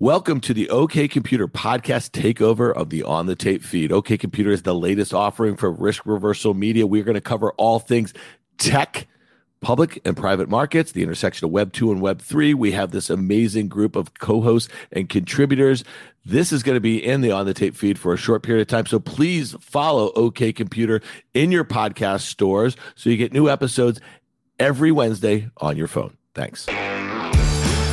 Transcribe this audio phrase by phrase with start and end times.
[0.00, 3.90] Welcome to the OK Computer podcast takeover of the On the Tape feed.
[3.90, 6.86] OK Computer is the latest offering for risk reversal media.
[6.86, 8.14] We're going to cover all things
[8.58, 9.08] tech,
[9.60, 12.54] public and private markets, the intersection of Web 2 and Web 3.
[12.54, 15.82] We have this amazing group of co hosts and contributors.
[16.24, 18.62] This is going to be in the On the Tape feed for a short period
[18.62, 18.86] of time.
[18.86, 21.00] So please follow OK Computer
[21.34, 24.00] in your podcast stores so you get new episodes
[24.60, 26.16] every Wednesday on your phone.
[26.36, 26.68] Thanks.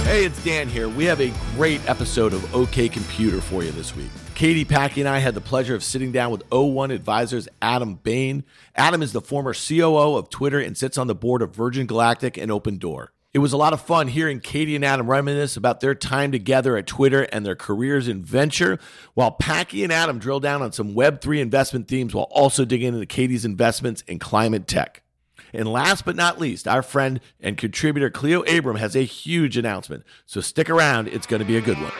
[0.05, 0.87] Hey, it's Dan here.
[0.87, 4.11] We have a great episode of OK Computer for you this week.
[4.35, 8.43] Katie Packy and I had the pleasure of sitting down with O1 Advisors Adam Bain.
[8.75, 12.37] Adam is the former COO of Twitter and sits on the board of Virgin Galactic
[12.37, 13.07] and Opendoor.
[13.33, 16.77] It was a lot of fun hearing Katie and Adam reminisce about their time together
[16.77, 18.77] at Twitter and their careers in venture,
[19.15, 23.07] while Packy and Adam drill down on some Web3 investment themes while also digging into
[23.07, 25.01] Katie's investments in climate tech.
[25.55, 30.03] And last but not least, our friend and contributor Cleo Abram has a huge announcement.
[30.25, 31.91] So stick around, it's going to be a good one.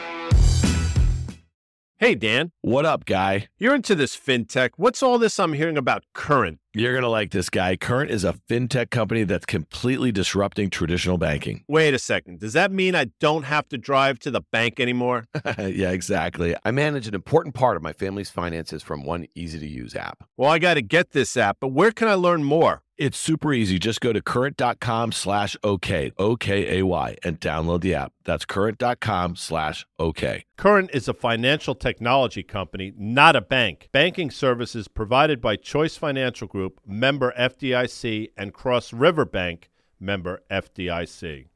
[1.98, 2.52] Hey, Dan.
[2.60, 3.48] What up, guy?
[3.58, 4.72] You're into this fintech.
[4.76, 6.58] What's all this I'm hearing about Current?
[6.74, 7.74] You're going to like this guy.
[7.76, 11.64] Current is a fintech company that's completely disrupting traditional banking.
[11.68, 12.40] Wait a second.
[12.40, 15.24] Does that mean I don't have to drive to the bank anymore?
[15.58, 16.54] yeah, exactly.
[16.66, 20.22] I manage an important part of my family's finances from one easy to use app.
[20.36, 22.82] Well, I got to get this app, but where can I learn more?
[22.98, 23.78] It's super easy.
[23.78, 28.14] Just go to current.com slash OK, O-K-A-Y, and download the app.
[28.24, 30.46] That's current.com slash OK.
[30.56, 33.90] Current is a financial technology company, not a bank.
[33.92, 39.68] Banking services provided by Choice Financial Group, member FDIC, and Cross River Bank,
[40.00, 41.48] member FDIC.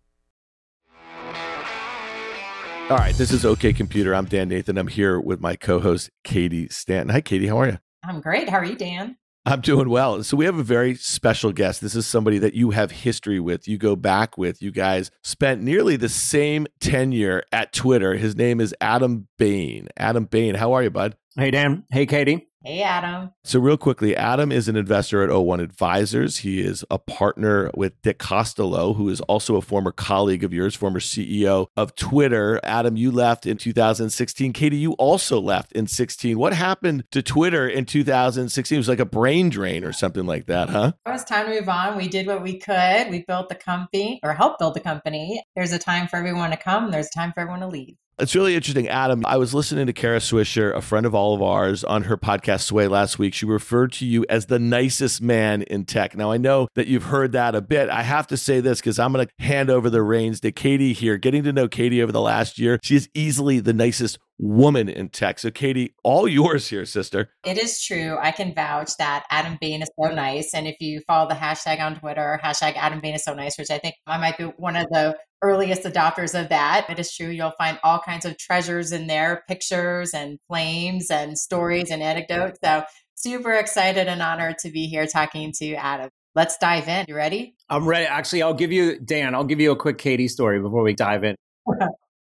[2.90, 4.14] All right, this is OK Computer.
[4.14, 4.76] I'm Dan Nathan.
[4.76, 7.08] I'm here with my co-host Katie Stanton.
[7.10, 7.46] Hi, Katie.
[7.46, 7.78] How are you?
[8.04, 8.48] I'm great.
[8.48, 9.16] How are you, Dan?
[9.46, 10.22] I'm doing well.
[10.22, 11.80] So we have a very special guest.
[11.80, 13.66] This is somebody that you have history with.
[13.66, 14.60] You go back with.
[14.60, 18.14] You guys spent nearly the same tenure at Twitter.
[18.14, 19.88] His name is Adam Bain.
[19.96, 21.16] Adam Bain, how are you, bud?
[21.36, 21.84] Hey, Dan.
[21.90, 22.49] Hey, Katie.
[22.62, 23.32] Hey, Adam.
[23.42, 26.38] So, real quickly, Adam is an investor at O1 Advisors.
[26.38, 30.74] He is a partner with Dick Costolo, who is also a former colleague of yours,
[30.74, 32.60] former CEO of Twitter.
[32.62, 34.52] Adam, you left in 2016.
[34.52, 36.38] Katie, you also left in 16.
[36.38, 38.76] What happened to Twitter in 2016?
[38.76, 40.92] It was like a brain drain or something like that, huh?
[41.06, 41.96] It was time to move on.
[41.96, 43.08] We did what we could.
[43.08, 45.42] We built the company or helped build the company.
[45.56, 47.96] There's a time for everyone to come, there's a time for everyone to leave.
[48.20, 49.24] It's really interesting, Adam.
[49.24, 52.60] I was listening to Kara Swisher, a friend of all of ours, on her podcast
[52.60, 53.32] Sway last week.
[53.32, 56.14] She referred to you as the nicest man in tech.
[56.14, 57.88] Now, I know that you've heard that a bit.
[57.88, 60.92] I have to say this because I'm going to hand over the reins to Katie
[60.92, 61.16] here.
[61.16, 65.08] Getting to know Katie over the last year, she is easily the nicest woman in
[65.10, 65.38] tech.
[65.38, 67.30] So, Katie, all yours here, sister.
[67.44, 68.16] It is true.
[68.20, 70.54] I can vouch that Adam Bain is so nice.
[70.54, 73.70] And if you follow the hashtag on Twitter, hashtag Adam Bain is so nice, which
[73.70, 76.88] I think I might be one of the earliest adopters of that.
[76.88, 77.28] It is true.
[77.28, 82.58] You'll find all kinds of treasures in there, pictures and flames and stories and anecdotes.
[82.64, 82.84] So,
[83.14, 86.08] super excited and honored to be here talking to Adam.
[86.34, 87.04] Let's dive in.
[87.08, 87.56] You ready?
[87.68, 88.06] I'm ready.
[88.06, 91.24] Actually, I'll give you, Dan, I'll give you a quick Katie story before we dive
[91.24, 91.36] in.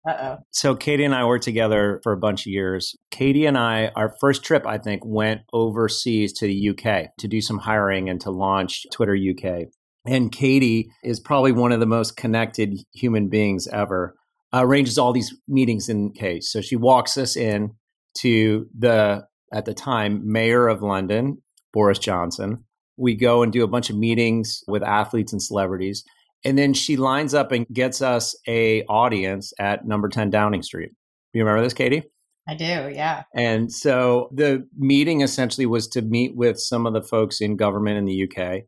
[0.06, 0.39] Uh-oh.
[0.53, 2.94] So Katie and I worked together for a bunch of years.
[3.11, 7.41] Katie and I, our first trip, I think, went overseas to the UK to do
[7.41, 9.66] some hiring and to launch Twitter UK.
[10.06, 14.15] And Katie is probably one of the most connected human beings ever.
[14.53, 16.50] Arranges all these meetings in case.
[16.53, 17.72] So she walks us in
[18.19, 22.65] to the at the time mayor of London, Boris Johnson.
[22.97, 26.05] We go and do a bunch of meetings with athletes and celebrities
[26.45, 30.91] and then she lines up and gets us a audience at number 10 Downing Street.
[31.33, 32.05] You remember this, Katie?
[32.49, 33.25] I do, yeah.
[33.35, 37.99] And so the meeting essentially was to meet with some of the folks in government
[37.99, 38.63] in the UK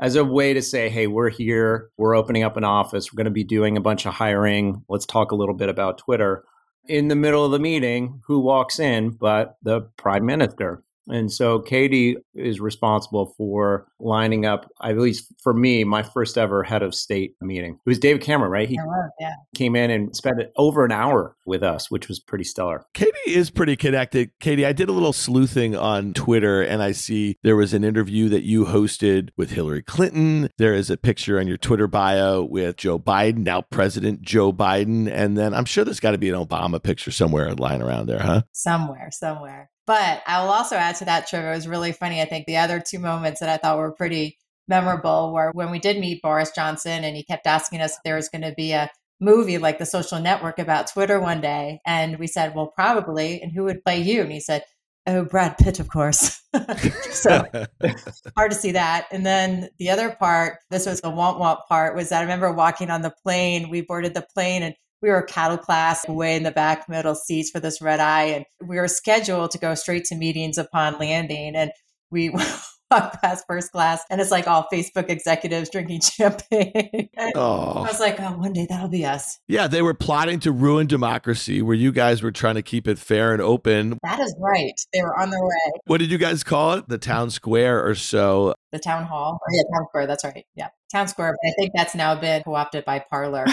[0.00, 3.26] as a way to say, hey, we're here, we're opening up an office, we're going
[3.26, 4.82] to be doing a bunch of hiring.
[4.88, 6.44] Let's talk a little bit about Twitter.
[6.88, 10.82] In the middle of the meeting, who walks in but the prime minister?
[11.10, 16.62] And so Katie is responsible for lining up, at least for me, my first ever
[16.62, 17.74] head of state meeting.
[17.74, 18.68] It was David Cameron, right?
[18.68, 19.34] He was, yeah.
[19.54, 22.84] came in and spent over an hour with us, which was pretty stellar.
[22.94, 24.30] Katie is pretty connected.
[24.40, 28.28] Katie, I did a little sleuthing on Twitter and I see there was an interview
[28.28, 30.48] that you hosted with Hillary Clinton.
[30.58, 35.10] There is a picture on your Twitter bio with Joe Biden, now President Joe Biden.
[35.10, 38.20] And then I'm sure there's got to be an Obama picture somewhere lying around there,
[38.20, 38.42] huh?
[38.52, 39.70] Somewhere, somewhere.
[39.90, 42.22] But I will also add to that, Trevor, it was really funny.
[42.22, 44.38] I think the other two moments that I thought were pretty
[44.68, 48.14] memorable were when we did meet Boris Johnson and he kept asking us if there
[48.14, 48.88] was going to be a
[49.18, 51.80] movie like The Social Network about Twitter one day.
[51.84, 53.42] And we said, well, probably.
[53.42, 54.20] And who would play you?
[54.20, 54.62] And he said,
[55.08, 56.40] oh, Brad Pitt, of course.
[57.10, 57.44] so
[58.36, 59.08] hard to see that.
[59.10, 62.52] And then the other part, this was the womp womp part, was that I remember
[62.52, 63.70] walking on the plane.
[63.70, 67.50] We boarded the plane and we were cattle class way in the back middle seats
[67.50, 68.24] for this red eye.
[68.24, 71.56] And we were scheduled to go straight to meetings upon landing.
[71.56, 71.72] And
[72.10, 72.30] we
[72.90, 77.08] walk past first class and it's like all Facebook executives drinking champagne.
[77.34, 77.72] oh.
[77.78, 79.38] I was like, oh, one day that'll be us.
[79.48, 82.98] Yeah, they were plotting to ruin democracy where you guys were trying to keep it
[82.98, 83.98] fair and open.
[84.02, 84.74] That is right.
[84.92, 85.80] They were on their way.
[85.86, 86.88] What did you guys call it?
[86.88, 88.54] The town square or so?
[88.72, 89.40] The town hall?
[89.40, 90.06] Oh, yeah, town square.
[90.06, 90.46] That's right.
[90.54, 90.68] Yeah.
[90.92, 91.36] Town square.
[91.42, 93.46] But I think that's now been co opted by Parler.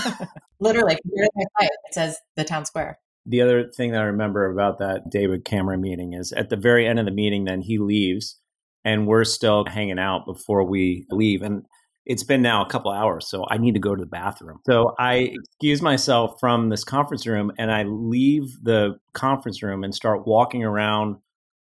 [0.60, 5.44] Literally, it says the town square the other thing that I remember about that David
[5.44, 8.38] Cameron meeting is at the very end of the meeting, then he leaves
[8.84, 11.42] and we're still hanging out before we leave.
[11.42, 11.66] And
[12.04, 14.60] it's been now a couple hours, so I need to go to the bathroom.
[14.64, 19.92] So I excuse myself from this conference room and I leave the conference room and
[19.92, 21.16] start walking around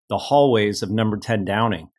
[0.07, 1.89] the hallways of number 10 Downing.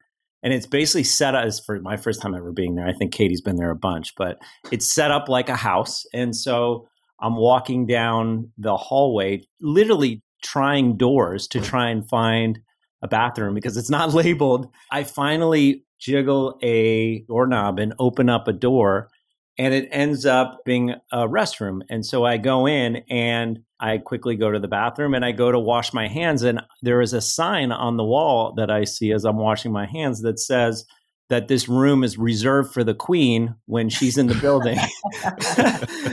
[0.46, 2.86] And it's basically set up as for my first time ever being there.
[2.86, 4.38] I think Katie's been there a bunch, but
[4.70, 6.06] it's set up like a house.
[6.14, 6.86] And so
[7.20, 12.60] I'm walking down the hallway, literally trying doors to try and find
[13.02, 14.72] a bathroom because it's not labeled.
[14.92, 19.10] I finally jiggle a doorknob and open up a door
[19.58, 21.80] and it ends up being a restroom.
[21.88, 25.50] And so I go in and I quickly go to the bathroom and I go
[25.50, 26.42] to wash my hands.
[26.42, 29.86] And there is a sign on the wall that I see as I'm washing my
[29.86, 30.84] hands that says,
[31.28, 34.78] that this room is reserved for the queen when she's in the building.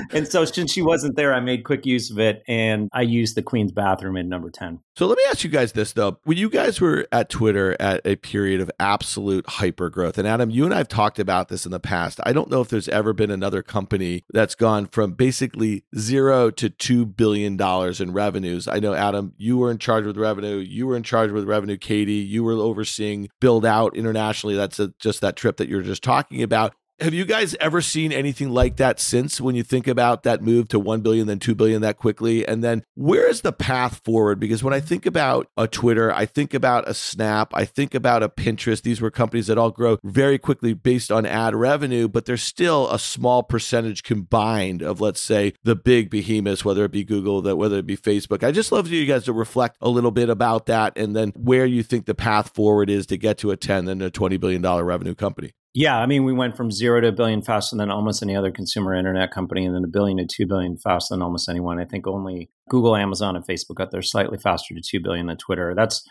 [0.11, 3.35] and so since she wasn't there, I made quick use of it and I used
[3.35, 4.79] the queen's bathroom in number 10.
[4.95, 6.19] So let me ask you guys this though.
[6.23, 10.49] When you guys were at Twitter at a period of absolute hyper growth, and Adam,
[10.49, 12.19] you and I have talked about this in the past.
[12.23, 16.69] I don't know if there's ever been another company that's gone from basically zero to
[16.69, 17.59] $2 billion
[17.99, 18.67] in revenues.
[18.67, 20.57] I know, Adam, you were in charge with revenue.
[20.57, 22.13] You were in charge with revenue, Katie.
[22.13, 24.55] You were overseeing build out internationally.
[24.55, 26.73] That's a just that trip that you're just talking about.
[27.03, 30.69] Have you guys ever seen anything like that since when you think about that move
[30.69, 32.47] to 1 billion, then 2 billion that quickly?
[32.47, 34.39] And then where is the path forward?
[34.39, 38.23] Because when I think about a Twitter, I think about a Snap, I think about
[38.23, 38.81] a Pinterest.
[38.81, 42.89] These were companies that all grow very quickly based on ad revenue, but there's still
[42.89, 47.57] a small percentage combined of, let's say, the big behemoths, whether it be Google, that
[47.57, 48.45] whether it be Facebook.
[48.45, 51.65] I just love you guys to reflect a little bit about that and then where
[51.65, 54.61] you think the path forward is to get to a 10 and a $20 billion
[54.61, 55.51] revenue company.
[55.75, 58.51] Yeah, I mean, we went from zero to a billion faster than almost any other
[58.51, 61.79] consumer internet company, and then a billion to two billion faster than almost anyone.
[61.79, 65.37] I think only Google, Amazon, and Facebook got there slightly faster to two billion than
[65.37, 65.73] Twitter.
[65.75, 66.07] That's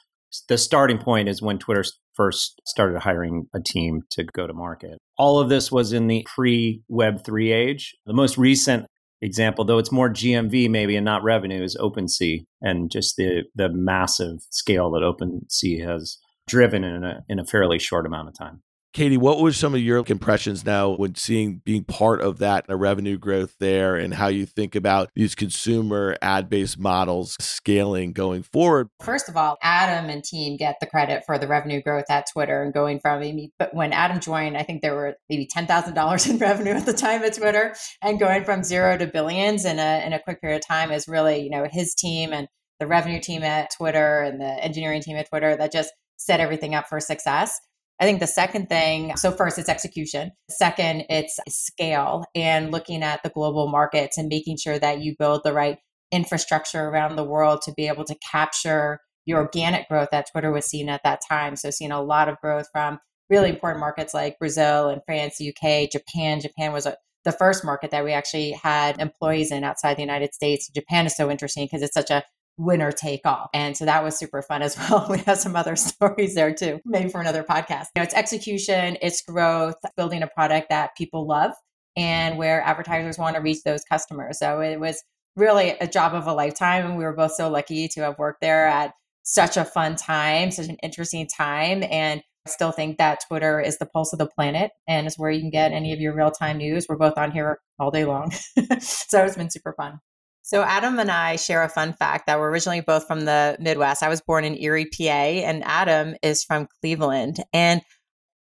[0.49, 4.99] the starting point is when Twitter first started hiring a team to go to market.
[5.17, 7.95] All of this was in the pre Web three age.
[8.05, 8.87] The most recent
[9.21, 13.69] example, though it's more GMV maybe and not revenue, is OpenSea and just the the
[13.69, 16.19] massive scale that OpenSea has
[16.49, 18.63] driven in a in a fairly short amount of time.
[18.93, 22.77] Katie, what were some of your impressions now when seeing being part of that a
[22.77, 28.43] revenue growth there and how you think about these consumer ad based models scaling going
[28.43, 28.89] forward?
[29.01, 32.63] First of all, Adam and team get the credit for the revenue growth at Twitter
[32.63, 33.13] and going from
[33.59, 36.87] but when Adam joined, I think there were maybe ten thousand dollars in revenue at
[36.87, 40.41] the time at Twitter, and going from zero to billions in a in a quick
[40.41, 42.49] period of time is really you know his team and
[42.81, 46.75] the revenue team at Twitter and the engineering team at Twitter that just set everything
[46.75, 47.61] up for success.
[48.03, 50.33] I think the second thing, so first it's execution.
[50.51, 55.43] Second, it's scale and looking at the global markets and making sure that you build
[55.45, 55.79] the right
[56.11, 60.65] infrastructure around the world to be able to capture your organic growth that Twitter was
[60.65, 61.55] seeing at that time.
[61.55, 62.99] So seeing a lot of growth from
[63.31, 66.41] really important markets like Brazil and France, UK, Japan.
[66.41, 70.35] Japan was a, the first market that we actually had employees in outside the United
[70.35, 70.69] States.
[70.75, 72.25] Japan is so interesting because it's such a
[72.59, 73.49] winner take all.
[73.55, 75.07] And so that was super fun as well.
[75.11, 77.87] We have some other stories there too, maybe for another podcast.
[77.95, 81.53] You know, it's execution, it's growth, building a product that people love
[81.97, 84.39] and where advertisers want to reach those customers.
[84.39, 85.03] So it was
[85.37, 86.87] really a job of a lifetime.
[86.87, 88.93] And we were both so lucky to have worked there at
[89.25, 91.85] such a fun time, such an interesting time.
[91.91, 95.31] And I still think that Twitter is the pulse of the planet and is where
[95.31, 96.87] you can get any of your real time news.
[96.89, 98.31] We're both on here all day long.
[98.81, 100.01] so it's been super fun.
[100.43, 104.03] So, Adam and I share a fun fact that we're originally both from the Midwest.
[104.03, 107.43] I was born in Erie, PA, and Adam is from Cleveland.
[107.53, 107.81] And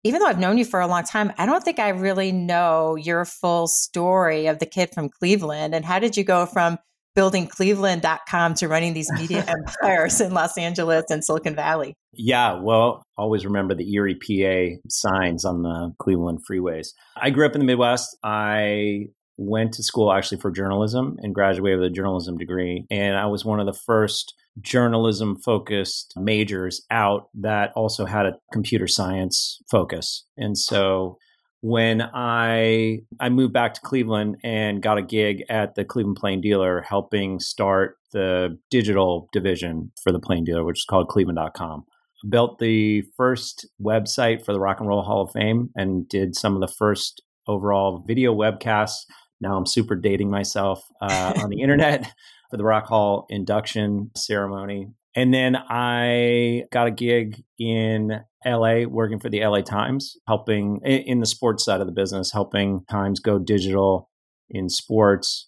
[0.04, 2.96] even though I've known you for a long time, I don't think I really know
[2.96, 5.74] your full story of the kid from Cleveland.
[5.74, 6.78] And how did you go from
[7.16, 11.96] building cleveland.com to running these media empires in Los Angeles and Silicon Valley?
[12.14, 16.90] Yeah, well, always remember the Erie, PA signs on the Cleveland freeways.
[17.16, 18.16] I grew up in the Midwest.
[18.24, 22.86] I went to school actually for journalism and graduated with a journalism degree.
[22.89, 28.38] And I was one of the first journalism focused majors out that also had a
[28.54, 30.25] computer science focus.
[30.38, 31.18] And so
[31.62, 36.39] when I I moved back to Cleveland and got a gig at the Cleveland Plain
[36.39, 41.84] Dealer helping start the digital division for the Plain Dealer, which is called cleveland.com.
[42.30, 46.54] Built the first website for the Rock and Roll Hall of Fame and did some
[46.54, 49.06] of the first overall video webcasts.
[49.42, 52.12] Now I'm super dating myself uh, on the internet
[52.50, 54.89] for the Rock Hall induction ceremony.
[55.15, 61.20] And then I got a gig in LA working for the LA Times, helping in
[61.22, 64.10] the sports side of the business, helping Times go digital
[64.50, 65.48] in sports.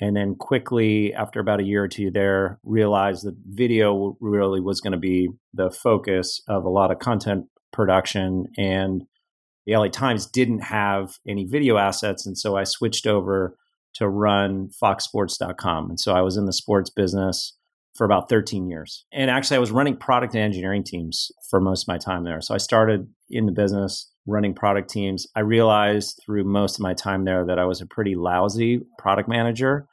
[0.00, 4.82] And then quickly, after about a year or two there, realized that video really was
[4.82, 8.46] going to be the focus of a lot of content production.
[8.58, 9.04] And
[9.66, 12.24] the LA Times didn't have any video assets.
[12.26, 13.56] And so I switched over
[13.94, 15.90] to run foxsports.com.
[15.90, 17.54] And so I was in the sports business
[17.94, 19.04] for about 13 years.
[19.12, 22.40] And actually, I was running product and engineering teams for most of my time there.
[22.40, 25.26] So I started in the business running product teams.
[25.34, 29.28] I realized through most of my time there that I was a pretty lousy product
[29.28, 29.88] manager.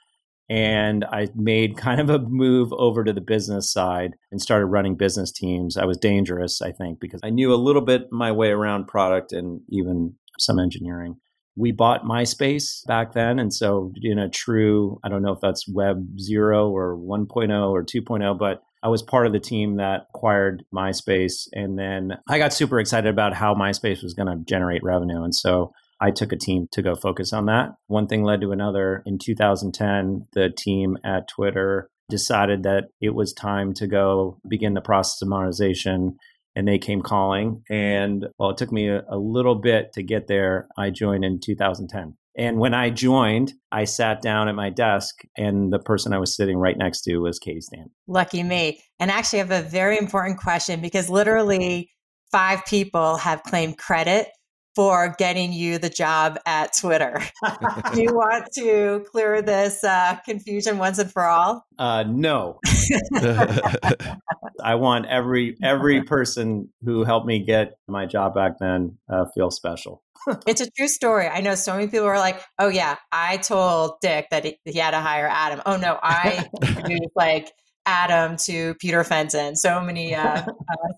[0.54, 4.96] And I made kind of a move over to the business side and started running
[4.96, 5.78] business teams.
[5.78, 9.34] I was dangerous, I think, because I knew a little bit my way around product
[9.34, 11.16] and even some engineering
[11.56, 13.40] we bought MySpace back then.
[13.40, 17.84] And so, in a true, I don't know if that's Web 0 or 1.0 or
[17.84, 21.48] 2.0, but I was part of the team that acquired MySpace.
[21.54, 25.24] And then I got super excited about how MySpace was going to generate revenue.
[25.24, 27.76] And so I took a team to go focus on that.
[27.88, 29.04] One thing led to another.
[29.06, 34.82] In 2010, the team at Twitter decided that it was time to go begin the
[34.82, 36.18] process of monetization
[36.58, 37.64] and they came calling.
[37.70, 40.68] And well, it took me a, a, little bit to get there.
[40.78, 42.18] I joined in 2010.
[42.38, 46.36] And when I joined, I sat down at my desk, and the person I was
[46.36, 47.92] sitting right next to was Katie Stan.
[48.08, 48.82] Lucky me.
[49.00, 51.92] And actually, I have a very important question because literally
[52.32, 54.28] five people have claimed credit
[54.76, 57.22] for getting you the job at Twitter.
[57.94, 61.66] Do you want to clear this uh, confusion once and for all?
[61.78, 62.60] Uh, no.
[64.64, 69.52] I want every every person who helped me get my job back then uh, feel
[69.52, 70.04] special.
[70.48, 71.28] it's a true story.
[71.28, 74.80] I know so many people are like, "Oh yeah, I told Dick that he, he
[74.80, 77.52] had to hire Adam." Oh no, I introduced like
[77.86, 79.56] Adam to Peter Fenton.
[79.56, 80.46] So many uh, uh,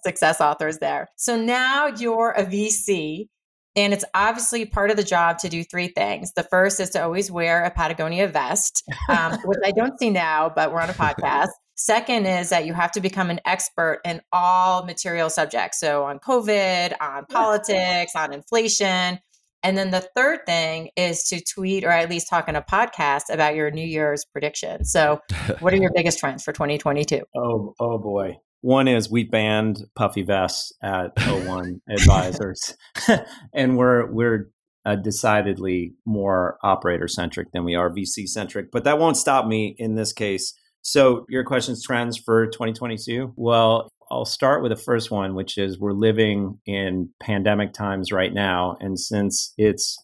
[0.03, 1.07] success authors there.
[1.15, 3.27] So now you're a VC
[3.75, 6.31] and it's obviously part of the job to do three things.
[6.33, 10.51] The first is to always wear a Patagonia vest, um, which I don't see now,
[10.53, 11.49] but we're on a podcast.
[11.75, 15.79] Second is that you have to become an expert in all material subjects.
[15.79, 19.19] So on COVID, on politics, on inflation.
[19.61, 23.23] And then the third thing is to tweet or at least talk in a podcast
[23.29, 24.85] about your New Year's prediction.
[24.85, 25.19] So,
[25.59, 27.21] what are your biggest trends for 2022?
[27.35, 28.37] Oh, oh boy.
[28.65, 32.75] One is we banned puffy vests at O1 Advisors,
[33.53, 34.49] and we're we're
[34.83, 38.71] uh, decidedly more operator centric than we are VC centric.
[38.71, 40.51] But that won't stop me in this case.
[40.81, 43.33] So your question's trends for 2022.
[43.35, 48.33] Well, I'll start with the first one, which is we're living in pandemic times right
[48.33, 49.95] now, and since it's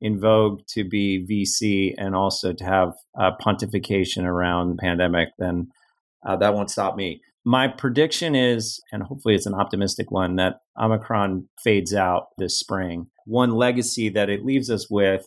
[0.00, 2.94] in vogue to be VC and also to have
[3.40, 5.68] pontification around the pandemic, then
[6.26, 7.20] uh, that won't stop me.
[7.48, 13.06] My prediction is, and hopefully it's an optimistic one, that Omicron fades out this spring.
[13.24, 15.26] One legacy that it leaves us with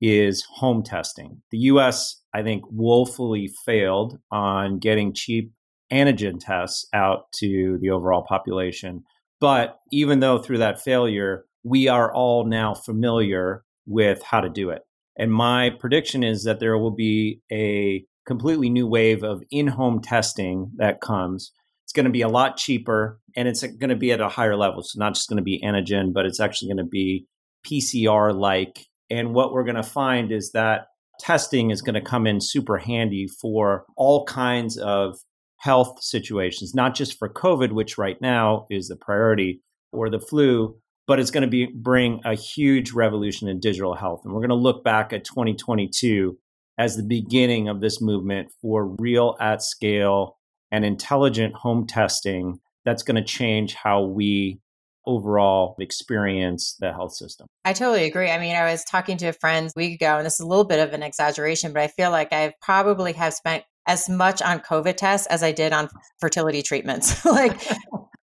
[0.00, 1.42] is home testing.
[1.50, 5.52] The US, I think, woefully failed on getting cheap
[5.92, 9.04] antigen tests out to the overall population.
[9.38, 14.70] But even though through that failure, we are all now familiar with how to do
[14.70, 14.80] it.
[15.18, 20.70] And my prediction is that there will be a completely new wave of in-home testing
[20.76, 21.52] that comes.
[21.84, 24.56] It's going to be a lot cheaper and it's going to be at a higher
[24.56, 24.82] level.
[24.82, 27.26] So not just going to be antigen, but it's actually going to be
[27.66, 28.86] PCR like.
[29.10, 30.86] And what we're going to find is that
[31.18, 35.18] testing is going to come in super handy for all kinds of
[35.58, 39.60] health situations, not just for COVID, which right now is the priority,
[39.92, 44.20] or the flu, but it's going to be bring a huge revolution in digital health.
[44.24, 46.38] And we're going to look back at 2022
[46.80, 50.38] as the beginning of this movement for real at scale
[50.72, 54.58] and intelligent home testing that's going to change how we
[55.06, 57.46] overall experience the health system.
[57.66, 58.30] I totally agree.
[58.30, 60.46] I mean, I was talking to a friend a week ago, and this is a
[60.46, 64.40] little bit of an exaggeration, but I feel like I probably have spent as much
[64.40, 67.24] on COVID tests as I did on fertility treatments.
[67.26, 67.60] like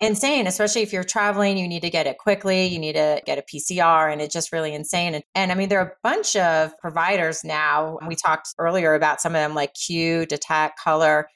[0.06, 3.38] insane, especially if you're traveling, you need to get it quickly, you need to get
[3.38, 5.16] a PCR, and it's just really insane.
[5.16, 7.98] And, and I mean, there are a bunch of providers now.
[8.08, 11.28] We talked earlier about some of them like Cue, Detect, Color.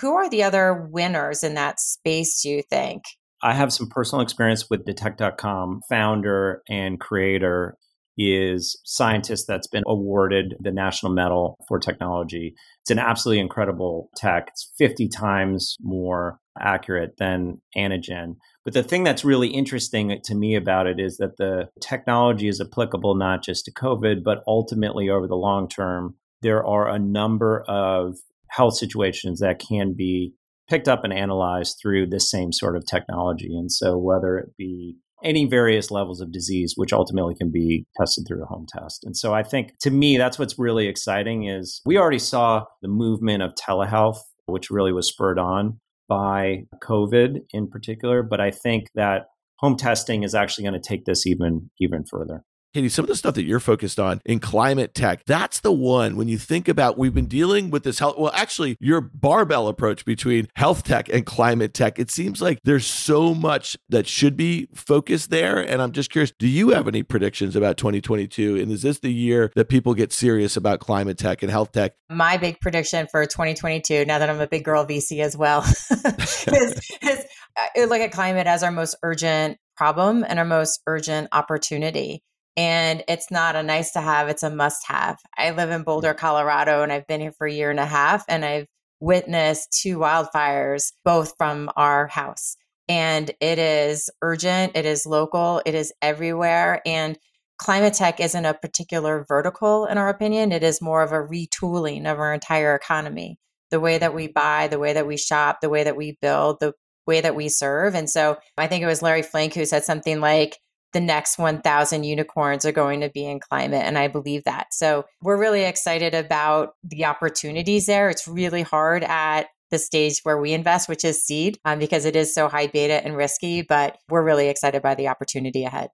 [0.00, 3.04] Who are the other winners in that space, do you think?
[3.42, 7.76] I have some personal experience with Detect.com, founder and creator.
[8.18, 12.54] is scientist that's been awarded the National Medal for Technology.
[12.86, 14.46] It's an absolutely incredible tech.
[14.46, 18.36] It's 50 times more accurate than antigen.
[18.64, 22.60] But the thing that's really interesting to me about it is that the technology is
[22.60, 27.64] applicable not just to COVID, but ultimately over the long term, there are a number
[27.66, 28.18] of
[28.50, 30.34] health situations that can be
[30.70, 33.56] picked up and analyzed through this same sort of technology.
[33.56, 38.24] And so, whether it be any various levels of disease, which ultimately can be tested
[38.26, 39.04] through a home test.
[39.04, 42.88] And so, I think to me, that's what's really exciting is we already saw the
[42.88, 48.22] movement of telehealth, which really was spurred on by COVID in particular.
[48.22, 49.26] But I think that
[49.58, 52.44] home testing is actually going to take this even even further.
[52.76, 56.14] Katie, some of the stuff that you're focused on in climate tech, that's the one
[56.14, 58.18] when you think about we've been dealing with this health.
[58.18, 62.86] Well, actually, your barbell approach between health tech and climate tech, it seems like there's
[62.86, 65.58] so much that should be focused there.
[65.58, 68.56] And I'm just curious, do you have any predictions about 2022?
[68.56, 71.94] And is this the year that people get serious about climate tech and health tech?
[72.10, 76.90] My big prediction for 2022, now that I'm a big girl VC as well, is,
[77.00, 77.24] is
[77.56, 82.22] uh, look at climate as our most urgent problem and our most urgent opportunity
[82.56, 85.18] and it's not a nice to have it's a must have.
[85.36, 86.18] I live in boulder mm.
[86.18, 88.66] colorado and i've been here for a year and a half and i've
[89.00, 92.56] witnessed two wildfires both from our house.
[92.88, 97.18] And it is urgent it is local it is everywhere and
[97.58, 100.52] climate tech isn't a particular vertical in our opinion.
[100.52, 103.38] It is more of a retooling of our entire economy.
[103.70, 106.58] The way that we buy the way that we shop the way that we build
[106.60, 106.72] the
[107.06, 107.94] way that we serve.
[107.94, 110.58] And so i think it was larry fink who said something like
[110.92, 115.04] the next 1000 unicorns are going to be in climate and i believe that so
[115.22, 120.52] we're really excited about the opportunities there it's really hard at the stage where we
[120.52, 124.24] invest which is seed um, because it is so high beta and risky but we're
[124.24, 125.90] really excited by the opportunity ahead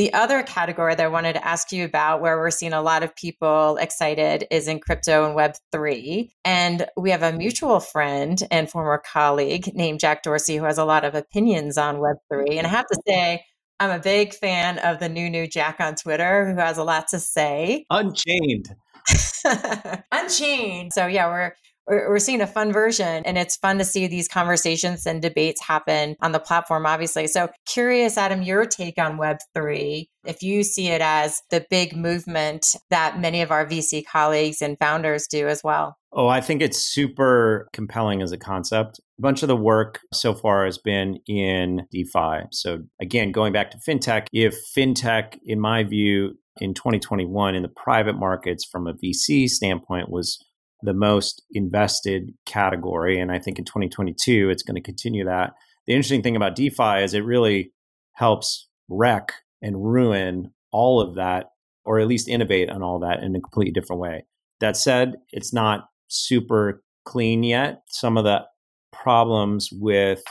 [0.00, 3.02] the other category that I wanted to ask you about, where we're seeing a lot
[3.02, 6.30] of people excited, is in crypto and Web3.
[6.42, 10.84] And we have a mutual friend and former colleague named Jack Dorsey who has a
[10.84, 12.56] lot of opinions on Web3.
[12.56, 13.44] And I have to say,
[13.80, 17.08] I'm a big fan of the new new Jack on Twitter who has a lot
[17.08, 17.86] to say.
[17.88, 18.68] Unchained.
[20.12, 20.92] Unchained.
[20.92, 21.54] So yeah, we're
[21.86, 26.14] we're seeing a fun version and it's fun to see these conversations and debates happen
[26.20, 31.00] on the platform obviously so curious adam your take on web3 if you see it
[31.00, 35.96] as the big movement that many of our vc colleagues and founders do as well
[36.12, 40.34] oh i think it's super compelling as a concept a bunch of the work so
[40.34, 45.82] far has been in defi so again going back to fintech if fintech in my
[45.82, 50.38] view in 2021 in the private markets from a vc standpoint was
[50.82, 53.18] the most invested category.
[53.18, 55.52] And I think in 2022, it's going to continue that.
[55.86, 57.72] The interesting thing about DeFi is it really
[58.14, 61.46] helps wreck and ruin all of that,
[61.84, 64.24] or at least innovate on all that in a completely different way.
[64.60, 67.82] That said, it's not super clean yet.
[67.88, 68.46] Some of the
[68.92, 70.22] problems with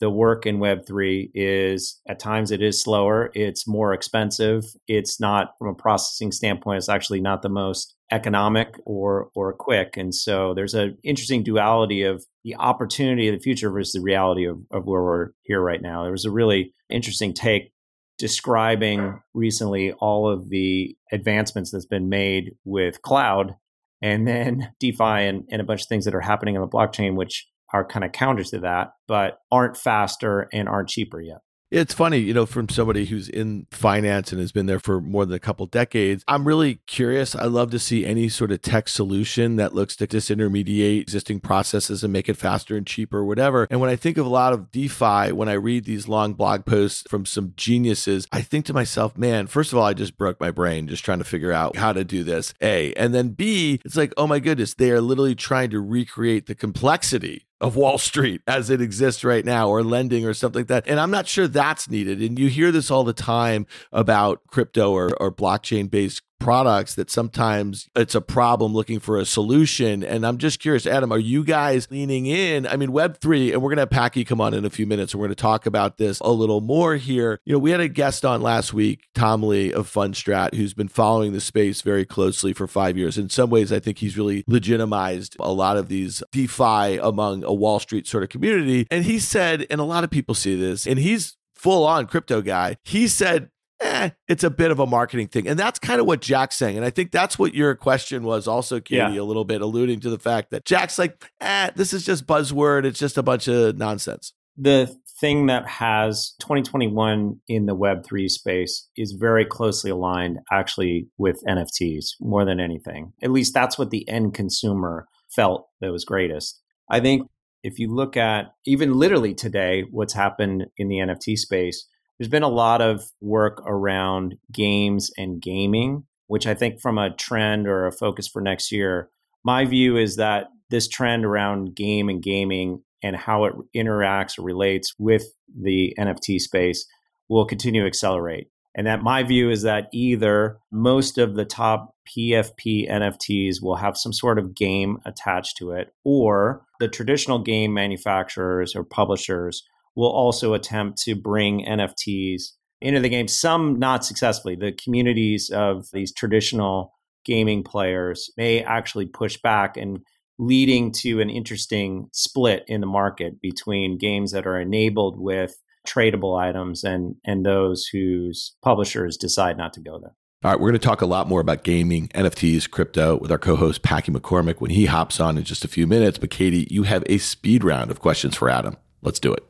[0.00, 5.52] the work in web3 is at times it is slower it's more expensive it's not
[5.58, 10.54] from a processing standpoint it's actually not the most economic or or quick and so
[10.54, 14.84] there's an interesting duality of the opportunity of the future versus the reality of, of
[14.84, 17.72] where we're here right now there was a really interesting take
[18.18, 23.54] describing recently all of the advancements that's been made with cloud
[24.02, 27.16] and then defi and, and a bunch of things that are happening on the blockchain
[27.16, 31.38] which are kind of counters to that but aren't faster and aren't cheaper yet
[31.70, 35.26] it's funny, you know, from somebody who's in finance and has been there for more
[35.26, 36.22] than a couple decades.
[36.28, 37.34] I'm really curious.
[37.34, 42.04] I love to see any sort of tech solution that looks to disintermediate existing processes
[42.04, 43.66] and make it faster and cheaper, or whatever.
[43.70, 46.64] And when I think of a lot of DeFi, when I read these long blog
[46.64, 50.40] posts from some geniuses, I think to myself, man, first of all, I just broke
[50.40, 52.54] my brain just trying to figure out how to do this.
[52.62, 52.92] A.
[52.94, 56.54] And then B, it's like, oh my goodness, they are literally trying to recreate the
[56.54, 60.84] complexity of Wall Street as it exists right now, or lending or something like that.
[60.86, 62.20] And I'm not sure that's needed.
[62.20, 67.10] And you hear this all the time about crypto or, or blockchain based products that
[67.10, 70.02] sometimes it's a problem looking for a solution.
[70.02, 72.66] And I'm just curious, Adam, are you guys leaning in?
[72.66, 75.12] I mean, Web3, and we're going to have Packy come on in a few minutes
[75.12, 77.40] and we're going to talk about this a little more here.
[77.44, 80.88] You know, we had a guest on last week, Tom Lee of Fundstrat, who's been
[80.88, 83.18] following the space very closely for five years.
[83.18, 87.52] In some ways, I think he's really legitimized a lot of these DeFi among a
[87.52, 88.86] Wall Street sort of community.
[88.90, 92.42] And he said, and a lot of people see this, and he's full on crypto
[92.42, 92.76] guy.
[92.84, 95.48] He said eh, it's a bit of a marketing thing.
[95.48, 96.76] And that's kind of what Jack's saying.
[96.76, 99.20] And I think that's what your question was also, Katie, yeah.
[99.20, 102.84] a little bit alluding to the fact that Jack's like, eh, this is just buzzword.
[102.84, 104.32] It's just a bunch of nonsense.
[104.56, 111.42] The thing that has 2021 in the Web3 space is very closely aligned actually with
[111.48, 113.12] NFTs more than anything.
[113.22, 116.60] At least that's what the end consumer felt that was greatest.
[116.90, 117.28] I think
[117.62, 121.86] if you look at even literally today, what's happened in the NFT space,
[122.18, 127.14] there's been a lot of work around games and gaming, which I think from a
[127.14, 129.10] trend or a focus for next year,
[129.44, 134.42] my view is that this trend around game and gaming and how it interacts or
[134.42, 135.24] relates with
[135.54, 136.86] the NFT space
[137.28, 138.48] will continue to accelerate.
[138.74, 143.96] And that my view is that either most of the top PFP NFTs will have
[143.96, 149.62] some sort of game attached to it, or the traditional game manufacturers or publishers
[149.96, 154.54] will also attempt to bring NFTs into the game, some not successfully.
[154.54, 156.92] The communities of these traditional
[157.24, 160.00] gaming players may actually push back and
[160.38, 165.56] leading to an interesting split in the market between games that are enabled with
[165.86, 170.14] tradable items and and those whose publishers decide not to go there.
[170.44, 173.38] All right, we're going to talk a lot more about gaming, NFTs, crypto with our
[173.38, 176.18] co-host Packy McCormick when he hops on in just a few minutes.
[176.18, 178.76] But Katie, you have a speed round of questions for Adam.
[179.00, 179.44] Let's do it.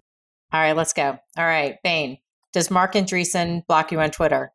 [0.53, 1.19] All right, let's go.
[1.37, 2.19] All right, Bain,
[2.53, 4.53] does Marc Andreessen block you on Twitter?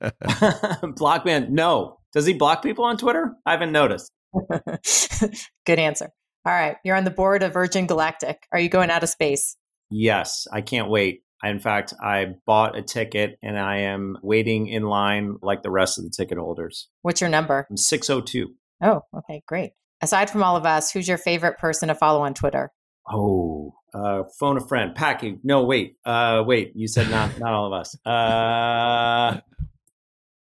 [0.96, 1.98] block man, no.
[2.12, 3.34] Does he block people on Twitter?
[3.44, 4.10] I haven't noticed.
[5.66, 6.10] Good answer.
[6.46, 8.46] All right, you're on the board of Virgin Galactic.
[8.52, 9.56] Are you going out of space?
[9.90, 11.22] Yes, I can't wait.
[11.44, 15.98] In fact, I bought a ticket and I am waiting in line like the rest
[15.98, 16.88] of the ticket holders.
[17.02, 17.66] What's your number?
[17.70, 18.54] I'm 602.
[18.82, 19.72] Oh, okay, great.
[20.02, 22.72] Aside from all of us, who's your favorite person to follow on Twitter?
[23.10, 24.94] Oh, uh, phone a friend.
[24.94, 25.40] Packing.
[25.42, 25.96] No, wait.
[26.04, 26.72] Uh, wait.
[26.74, 27.96] You said not not all of us.
[28.06, 29.40] Uh,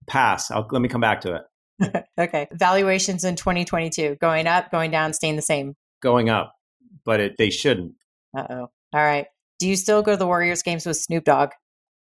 [0.07, 0.50] pass.
[0.50, 2.05] I'll, let me come back to it.
[2.18, 2.48] okay.
[2.53, 5.76] Valuations in 2022 going up, going down, staying the same.
[6.03, 6.55] Going up,
[7.05, 7.94] but it, they shouldn't.
[8.37, 8.70] Uh oh.
[8.92, 9.26] All right.
[9.59, 11.50] Do you still go to the Warriors games with Snoop Dogg?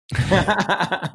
[0.16, 1.10] I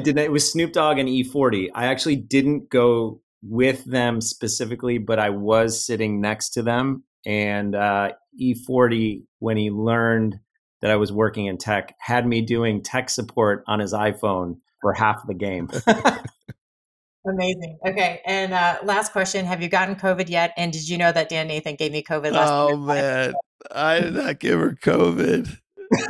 [0.00, 0.18] did.
[0.18, 1.68] It was Snoop Dogg and E40.
[1.74, 7.04] I actually didn't go with them specifically, but I was sitting next to them.
[7.26, 10.38] And uh, E40, when he learned
[10.80, 14.92] that I was working in tech, had me doing tech support on his iPhone for
[14.92, 15.68] half the game.
[17.26, 17.78] Amazing.
[17.86, 18.20] Okay.
[18.24, 20.52] And uh, last question Have you gotten COVID yet?
[20.56, 23.34] And did you know that Dan Nathan gave me COVID last Oh, man.
[23.70, 25.56] I did not give her COVID.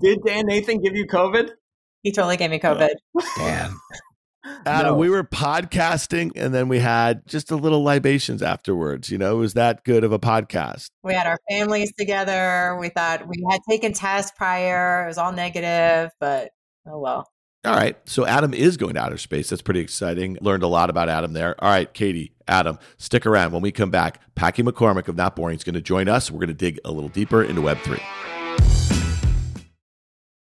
[0.00, 1.50] did Dan Nathan give you COVID?
[2.02, 2.90] He totally gave me COVID.
[3.36, 3.80] Damn.
[4.66, 4.96] Adam, no.
[4.96, 9.10] we were podcasting and then we had just a little libations afterwards.
[9.10, 10.90] You know, it was that good of a podcast.
[11.02, 12.76] We had our families together.
[12.78, 15.04] We thought we had taken tests prior.
[15.04, 16.50] It was all negative, but
[16.86, 17.28] oh well.
[17.64, 17.96] All right.
[18.04, 19.48] So Adam is going to outer space.
[19.48, 20.36] That's pretty exciting.
[20.42, 21.54] Learned a lot about Adam there.
[21.64, 23.52] All right, Katie, Adam, stick around.
[23.52, 26.30] When we come back, Packy McCormick of Not Boring is going to join us.
[26.30, 28.02] We're going to dig a little deeper into Web3.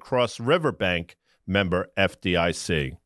[0.00, 2.96] Cross River Bank, member FDIC.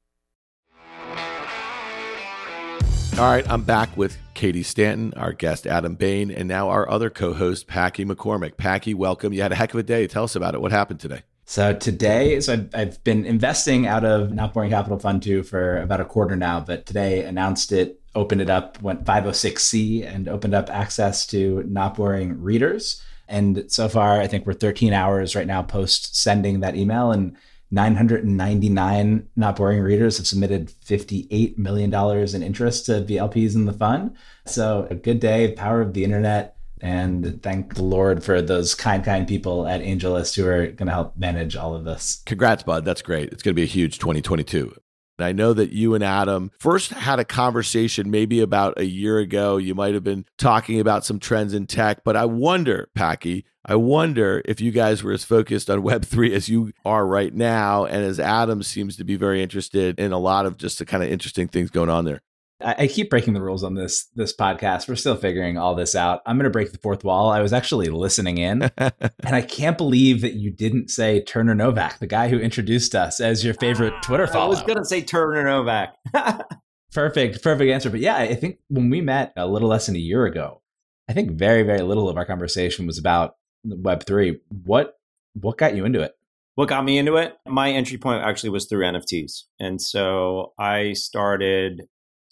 [3.16, 7.10] All right, I'm back with Katie Stanton, our guest Adam Bain, and now our other
[7.10, 8.56] co-host Packy McCormick.
[8.56, 9.32] Packy, welcome.
[9.32, 10.08] You had a heck of a day.
[10.08, 10.60] Tell us about it.
[10.60, 11.22] What happened today?
[11.46, 15.80] So today, so I've, I've been investing out of Not Boring Capital Fund 2 for
[15.80, 20.54] about a quarter now, but today announced it, opened it up, went 506C and opened
[20.54, 23.02] up access to Not Boring readers.
[23.28, 27.36] And so far, I think we're 13 hours right now post sending that email, and
[27.70, 34.14] 999 not boring readers have submitted $58 million in interest to VLPs in the fund.
[34.46, 36.56] So, a good day, power of the internet.
[36.80, 40.92] And thank the Lord for those kind, kind people at AngelList who are going to
[40.92, 42.22] help manage all of this.
[42.26, 42.84] Congrats, bud.
[42.84, 43.32] That's great.
[43.32, 44.74] It's going to be a huge 2022.
[45.18, 49.56] I know that you and Adam first had a conversation maybe about a year ago.
[49.56, 53.76] You might have been talking about some trends in tech, but I wonder, Packy, I
[53.76, 58.04] wonder if you guys were as focused on Web3 as you are right now, and
[58.04, 61.10] as Adam seems to be very interested in a lot of just the kind of
[61.10, 62.22] interesting things going on there.
[62.60, 64.88] I, keep breaking the rules on this this podcast.
[64.88, 66.22] We're still figuring all this out.
[66.24, 67.30] I'm going to break the fourth wall.
[67.30, 71.98] I was actually listening in, and I can't believe that you didn't say Turner Novak,
[71.98, 74.46] the guy who introduced us as your favorite Twitter follower.
[74.46, 75.96] I was going to say Turner Novak.
[76.92, 77.90] perfect, perfect answer.
[77.90, 80.62] But yeah, I think when we met a little less than a year ago,
[81.08, 83.34] I think very, very little of our conversation was about
[83.66, 84.38] Web3.
[84.64, 84.94] What
[85.34, 86.12] what got you into it?
[86.54, 87.36] What got me into it?
[87.48, 89.42] My entry point actually was through NFTs.
[89.58, 91.82] And so I started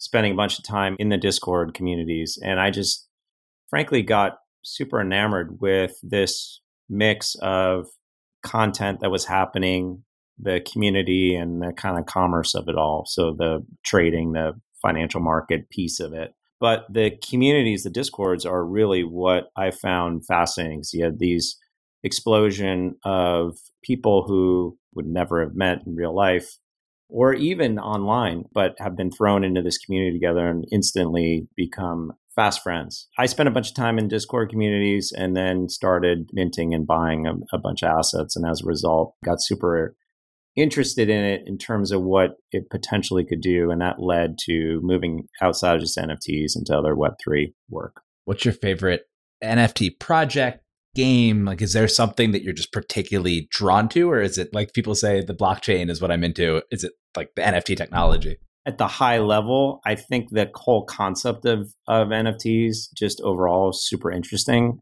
[0.03, 2.37] spending a bunch of time in the Discord communities.
[2.43, 3.07] And I just
[3.69, 7.87] frankly got super enamored with this mix of
[8.43, 10.03] content that was happening,
[10.37, 13.05] the community, and the kind of commerce of it all.
[13.07, 16.33] So the trading, the financial market piece of it.
[16.59, 20.83] But the communities, the discords, are really what I found fascinating.
[20.83, 21.57] So you had these
[22.03, 26.57] explosion of people who would never have met in real life
[27.09, 32.63] or even online, but have been thrown into this community together and instantly become fast
[32.63, 33.07] friends.
[33.17, 37.27] I spent a bunch of time in Discord communities and then started minting and buying
[37.27, 38.35] a, a bunch of assets.
[38.35, 39.95] And as a result, got super
[40.55, 43.71] interested in it in terms of what it potentially could do.
[43.71, 48.01] And that led to moving outside of just NFTs into other Web3 work.
[48.25, 49.03] What's your favorite
[49.43, 50.62] NFT project,
[50.95, 51.45] game?
[51.45, 54.09] Like, is there something that you're just particularly drawn to?
[54.09, 56.61] Or is it like people say the blockchain is what I'm into?
[56.71, 58.37] Is it like the NFT technology?
[58.65, 63.85] At the high level, I think the whole concept of, of NFTs just overall is
[63.85, 64.79] super interesting.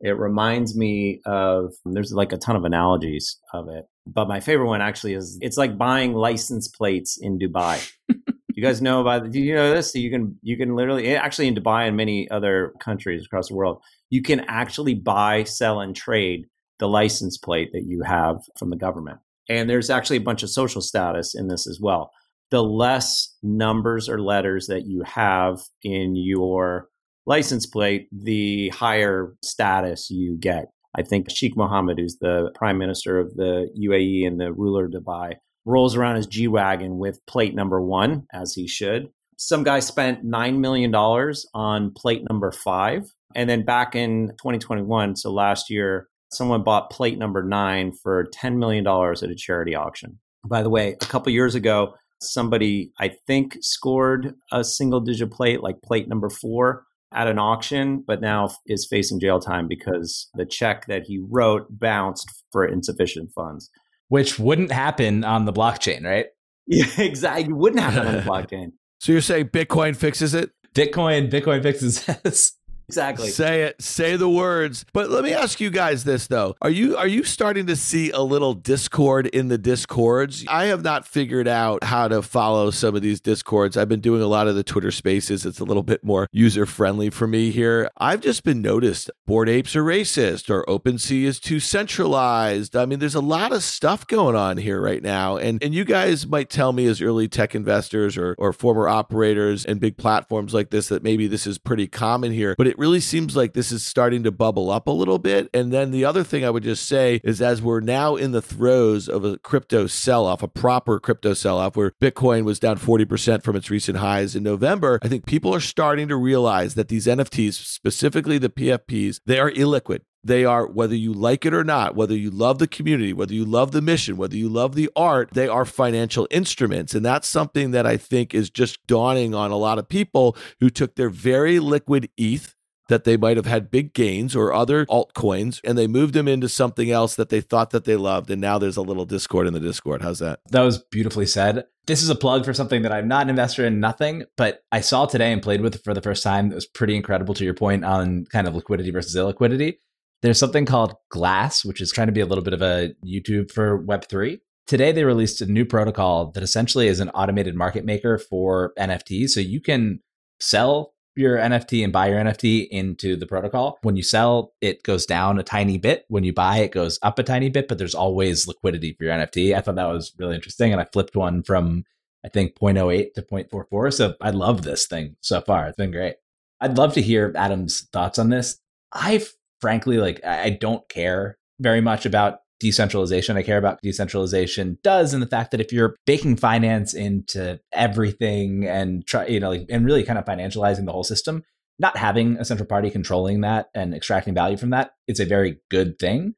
[0.00, 3.84] It reminds me of there's like a ton of analogies of it.
[4.06, 7.88] But my favorite one actually is it's like buying license plates in Dubai.
[8.08, 9.92] you guys know about do you know this?
[9.92, 13.54] So you can you can literally actually in Dubai and many other countries across the
[13.54, 16.46] world, you can actually buy, sell, and trade
[16.78, 19.18] the license plate that you have from the government.
[19.48, 22.10] And there's actually a bunch of social status in this as well.
[22.50, 26.88] The less numbers or letters that you have in your
[27.26, 30.66] license plate, the higher status you get.
[30.96, 34.92] I think Sheikh Mohammed, who's the prime minister of the UAE and the ruler of
[34.92, 39.08] Dubai, rolls around his G Wagon with plate number one, as he should.
[39.42, 43.10] Some guy spent $9 million on plate number five.
[43.34, 48.58] And then back in 2021, so last year, someone bought plate number nine for $10
[48.58, 50.18] million at a charity auction.
[50.46, 55.62] By the way, a couple years ago, somebody, I think, scored a single digit plate,
[55.62, 60.44] like plate number four, at an auction, but now is facing jail time because the
[60.44, 63.70] check that he wrote bounced for insufficient funds.
[64.08, 66.26] Which wouldn't happen on the blockchain, right?
[66.72, 67.52] Yeah, exactly.
[67.52, 68.72] Wouldn't happen on the blockchain.
[69.00, 70.50] So you're saying Bitcoin fixes it?
[70.74, 72.52] Bitcoin, Bitcoin fixes this.
[72.90, 73.30] Exactly.
[73.30, 73.80] Say it.
[73.80, 74.84] Say the words.
[74.92, 76.56] But let me ask you guys this though.
[76.60, 80.44] Are you are you starting to see a little discord in the discords?
[80.48, 83.76] I have not figured out how to follow some of these discords.
[83.76, 85.46] I've been doing a lot of the Twitter spaces.
[85.46, 87.88] It's a little bit more user friendly for me here.
[87.96, 92.74] I've just been noticed Bored Apes are racist or OpenSea is too centralized.
[92.74, 95.36] I mean, there's a lot of stuff going on here right now.
[95.36, 99.64] And and you guys might tell me as early tech investors or or former operators
[99.64, 102.56] and big platforms like this that maybe this is pretty common here.
[102.58, 105.50] But it really seems like this is starting to bubble up a little bit.
[105.52, 108.40] And then the other thing I would just say is as we're now in the
[108.40, 112.78] throes of a crypto sell off, a proper crypto sell off, where Bitcoin was down
[112.78, 116.88] 40% from its recent highs in November, I think people are starting to realize that
[116.88, 120.00] these NFTs, specifically the PFPs, they are illiquid.
[120.22, 123.44] They are, whether you like it or not, whether you love the community, whether you
[123.44, 126.94] love the mission, whether you love the art, they are financial instruments.
[126.94, 130.68] And that's something that I think is just dawning on a lot of people who
[130.68, 132.54] took their very liquid ETH
[132.90, 136.48] that they might have had big gains or other altcoins and they moved them into
[136.48, 139.54] something else that they thought that they loved and now there's a little discord in
[139.54, 140.02] the discord.
[140.02, 140.40] How's that?
[140.50, 141.64] That was beautifully said.
[141.86, 144.80] This is a plug for something that i'm not an investor in nothing but i
[144.80, 146.50] saw today and played with for the first time.
[146.50, 149.76] It was pretty incredible to your point on kind of liquidity versus illiquidity.
[150.22, 153.52] There's something called glass which is trying to be a little bit of a youtube
[153.52, 158.18] for web3 today they released a new protocol that essentially is an automated market maker
[158.18, 160.00] for nfts so you can
[160.40, 163.78] sell your NFT and buy your NFT into the protocol.
[163.82, 166.04] When you sell, it goes down a tiny bit.
[166.08, 169.14] When you buy, it goes up a tiny bit, but there's always liquidity for your
[169.14, 169.54] NFT.
[169.54, 170.72] I thought that was really interesting.
[170.72, 171.84] And I flipped one from,
[172.24, 173.92] I think, 0.08 to 0.44.
[173.92, 175.66] So I love this thing so far.
[175.66, 176.16] It's been great.
[176.60, 178.58] I'd love to hear Adam's thoughts on this.
[178.92, 179.24] I
[179.60, 185.22] frankly, like, I don't care very much about decentralization I care about decentralization does and
[185.22, 189.84] the fact that if you're baking finance into everything and try you know like, and
[189.84, 191.42] really kind of financializing the whole system
[191.78, 195.58] not having a central party controlling that and extracting value from that it's a very
[195.70, 196.34] good thing.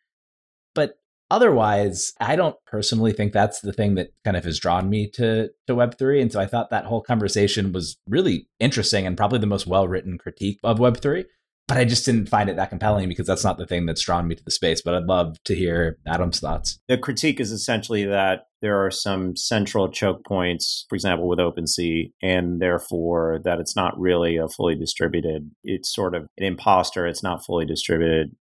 [0.75, 0.95] But
[1.31, 5.51] otherwise I don't personally think that's the thing that kind of has drawn me to
[5.67, 9.47] to web3 and so I thought that whole conversation was really interesting and probably the
[9.47, 11.25] most well-written critique of web3
[11.69, 14.29] but I just didn't find it that compelling because that's not the thing that's drawn
[14.29, 14.83] me to the space.
[14.83, 16.79] But I'd love to hear Adam's thoughts.
[16.89, 22.13] The critique is essentially that there are some central choke points, for example, with OpenSea,
[22.23, 25.51] and therefore that it's not really a fully distributed.
[25.65, 27.07] It's sort of an imposter.
[27.07, 28.37] It's not fully distributed.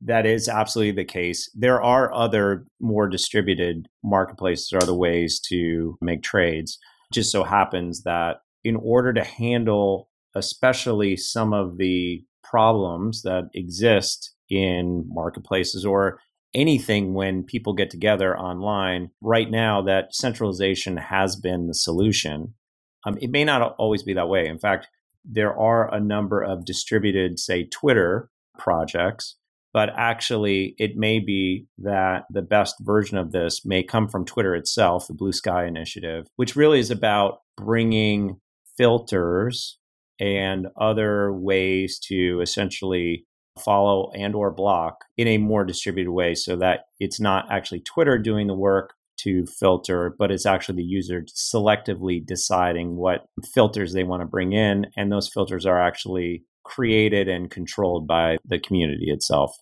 [0.00, 1.50] that is absolutely the case.
[1.54, 6.78] There are other more distributed marketplaces or other ways to make trades.
[7.10, 13.44] It just so happens that in order to handle, especially some of the problems that
[13.54, 16.20] exist in marketplaces or
[16.54, 22.54] anything when people get together online, right now that centralization has been the solution.
[23.04, 24.46] Um, it may not always be that way.
[24.46, 24.88] In fact,
[25.24, 29.36] there are a number of distributed, say, Twitter projects
[29.76, 34.54] but actually it may be that the best version of this may come from Twitter
[34.54, 38.40] itself, the Blue Sky Initiative, which really is about bringing
[38.78, 39.76] filters
[40.20, 43.26] and other ways to essentially
[43.62, 48.18] follow and or block in a more distributed way so that it's not actually Twitter
[48.18, 54.04] doing the work to filter, but it's actually the user selectively deciding what filters they
[54.04, 54.86] want to bring in.
[54.96, 59.56] And those filters are actually created and controlled by the community itself.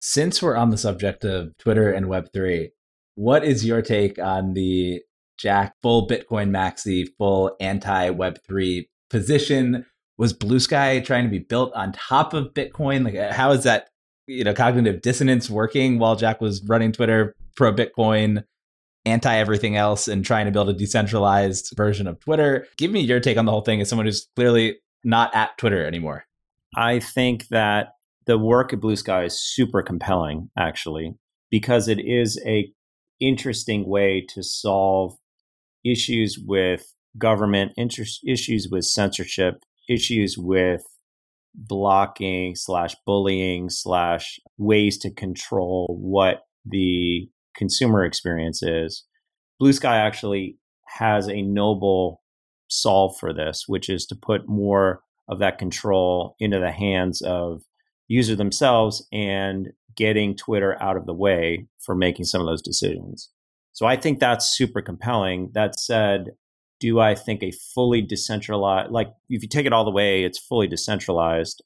[0.00, 2.68] Since we're on the subject of Twitter and Web3,
[3.14, 5.00] what is your take on the
[5.38, 9.86] Jack full Bitcoin maxi, full anti Web3 position?
[10.18, 13.04] Was Blue Sky trying to be built on top of Bitcoin?
[13.04, 13.88] Like, uh, how is that,
[14.26, 18.44] you know, cognitive dissonance working while Jack was running Twitter pro Bitcoin,
[19.04, 22.66] anti everything else, and trying to build a decentralized version of Twitter?
[22.76, 25.86] Give me your take on the whole thing as someone who's clearly not at Twitter
[25.86, 26.24] anymore.
[26.76, 27.92] I think that
[28.26, 31.14] the work at Blue Sky is super compelling, actually,
[31.50, 32.72] because it is a
[33.20, 35.16] interesting way to solve
[35.84, 40.82] issues with government, issues with censorship, issues with
[41.54, 49.04] blocking slash bullying slash ways to control what the consumer experience is.
[49.60, 50.58] Blue Sky actually
[50.98, 52.22] has a noble
[52.68, 57.62] solve for this, which is to put more of that control into the hands of
[58.08, 63.30] user themselves and getting Twitter out of the way for making some of those decisions.
[63.72, 65.50] So I think that's super compelling.
[65.54, 66.32] That said,
[66.84, 70.38] do I think a fully decentralized, like if you take it all the way, it's
[70.38, 71.62] fully decentralized,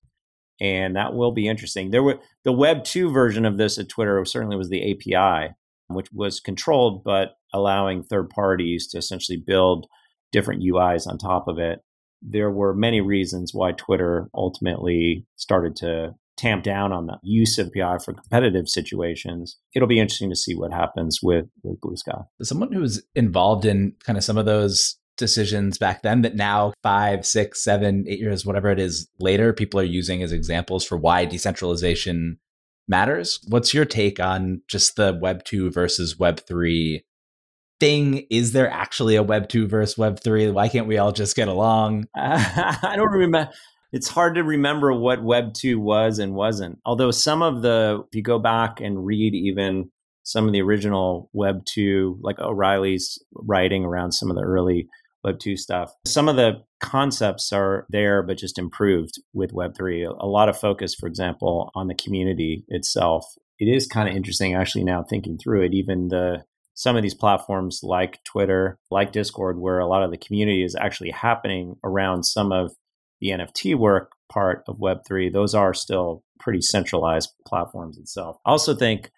[0.60, 1.90] and that will be interesting.
[1.90, 5.54] There were the Web two version of this at Twitter certainly was the API,
[5.88, 9.88] which was controlled but allowing third parties to essentially build
[10.30, 11.80] different UIs on top of it.
[12.22, 17.72] There were many reasons why Twitter ultimately started to tamp down on the use of
[17.74, 19.58] API for competitive situations.
[19.74, 22.20] It'll be interesting to see what happens with, with Blue Sky.
[22.40, 26.72] Someone who was involved in kind of some of those decisions back then that now
[26.82, 30.96] five, six, seven, eight years, whatever it is later, people are using as examples for
[30.96, 32.38] why decentralization
[32.88, 33.40] matters.
[33.48, 37.04] What's your take on just the Web 2 versus Web 3
[37.80, 38.26] thing?
[38.30, 40.50] Is there actually a Web 2 versus Web 3?
[40.50, 42.06] Why can't we all just get along?
[42.16, 43.50] I don't remember
[43.92, 46.78] it's hard to remember what Web 2 was and wasn't.
[46.84, 49.90] Although some of the, if you go back and read even
[50.24, 54.88] some of the original Web 2, like O'Reilly's writing around some of the early
[55.24, 60.04] Web 2 stuff, some of the concepts are there, but just improved with Web 3.
[60.04, 63.24] A lot of focus, for example, on the community itself.
[63.58, 67.14] It is kind of interesting actually now thinking through it, even the some of these
[67.14, 72.22] platforms like Twitter, like Discord, where a lot of the community is actually happening around
[72.22, 72.70] some of
[73.20, 78.36] the NFT work part of Web3, those are still pretty centralized platforms itself.
[78.46, 79.10] I also think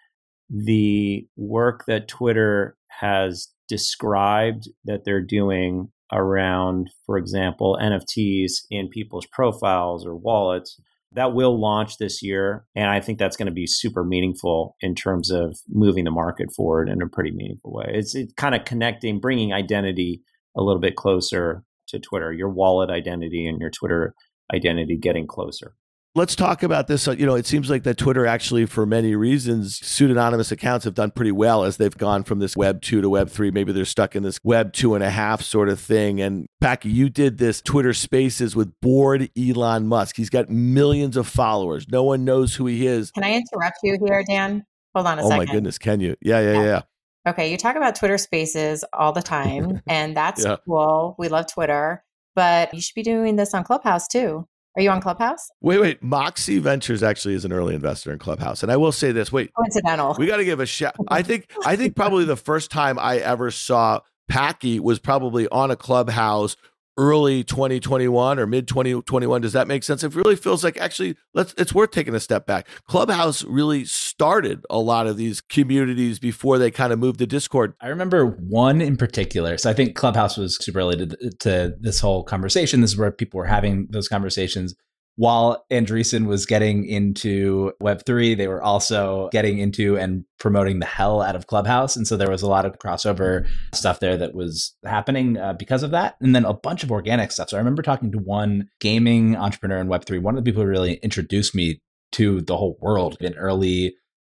[0.49, 9.25] the work that Twitter has described that they're doing around, for example, NFTs in people's
[9.27, 10.77] profiles or wallets,
[11.13, 12.65] that will launch this year.
[12.75, 16.51] And I think that's going to be super meaningful in terms of moving the market
[16.51, 17.85] forward in a pretty meaningful way.
[17.93, 20.21] It's, it's kind of connecting, bringing identity
[20.57, 24.13] a little bit closer to Twitter, your wallet identity and your Twitter
[24.53, 25.75] identity getting closer.
[26.13, 27.07] Let's talk about this.
[27.07, 30.93] Uh, you know, it seems like that Twitter actually, for many reasons, pseudonymous accounts have
[30.93, 33.49] done pretty well as they've gone from this Web 2 to Web 3.
[33.51, 36.19] Maybe they're stuck in this Web two and a half sort of thing.
[36.19, 40.17] And Packy, you did this Twitter spaces with bored Elon Musk.
[40.17, 41.87] He's got millions of followers.
[41.89, 43.11] No one knows who he is.
[43.11, 44.65] Can I interrupt you here, Dan?
[44.93, 45.33] Hold on a oh second.
[45.33, 45.77] Oh, my goodness.
[45.77, 46.17] Can you?
[46.21, 46.63] Yeah, yeah, yeah.
[46.63, 46.81] yeah.
[47.29, 47.49] Okay.
[47.49, 50.57] You talk about Twitter spaces all the time, and that's yeah.
[50.67, 51.15] cool.
[51.17, 52.03] We love Twitter
[52.35, 54.47] but you should be doing this on Clubhouse too.
[54.75, 55.49] Are you on Clubhouse?
[55.59, 56.01] Wait, wait.
[56.01, 59.31] Moxie Ventures actually is an early investor in Clubhouse, and I will say this.
[59.31, 60.15] Wait, coincidental.
[60.17, 60.95] We got to give a shout.
[61.09, 61.51] I think.
[61.65, 63.99] I think probably the first time I ever saw
[64.29, 66.55] Packy was probably on a Clubhouse
[66.97, 70.03] early 2021 or mid 2021 does that make sense?
[70.03, 72.67] It really feels like actually let's it's worth taking a step back.
[72.87, 77.73] Clubhouse really started a lot of these communities before they kind of moved to discord.
[77.81, 79.57] I remember one in particular.
[79.57, 82.81] So i think clubhouse was super related to this whole conversation.
[82.81, 84.75] This is where people were having those conversations
[85.17, 91.21] while Andreessen was getting into Web3, they were also getting into and promoting the hell
[91.21, 91.95] out of Clubhouse.
[91.95, 95.83] And so there was a lot of crossover stuff there that was happening uh, because
[95.83, 96.15] of that.
[96.21, 97.49] And then a bunch of organic stuff.
[97.49, 100.69] So I remember talking to one gaming entrepreneur in Web3, one of the people who
[100.69, 101.81] really introduced me
[102.13, 103.89] to the whole world in early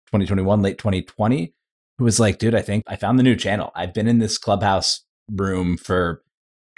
[0.07, 1.53] 2021, late 2020,
[1.97, 3.71] who was like, dude, I think I found the new channel.
[3.75, 6.23] I've been in this Clubhouse room for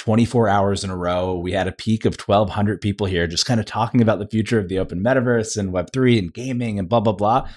[0.02, 1.38] 24 hours in a row.
[1.38, 4.58] We had a peak of 1,200 people here just kind of talking about the future
[4.58, 7.48] of the open metaverse and Web3 and gaming and blah, blah, blah.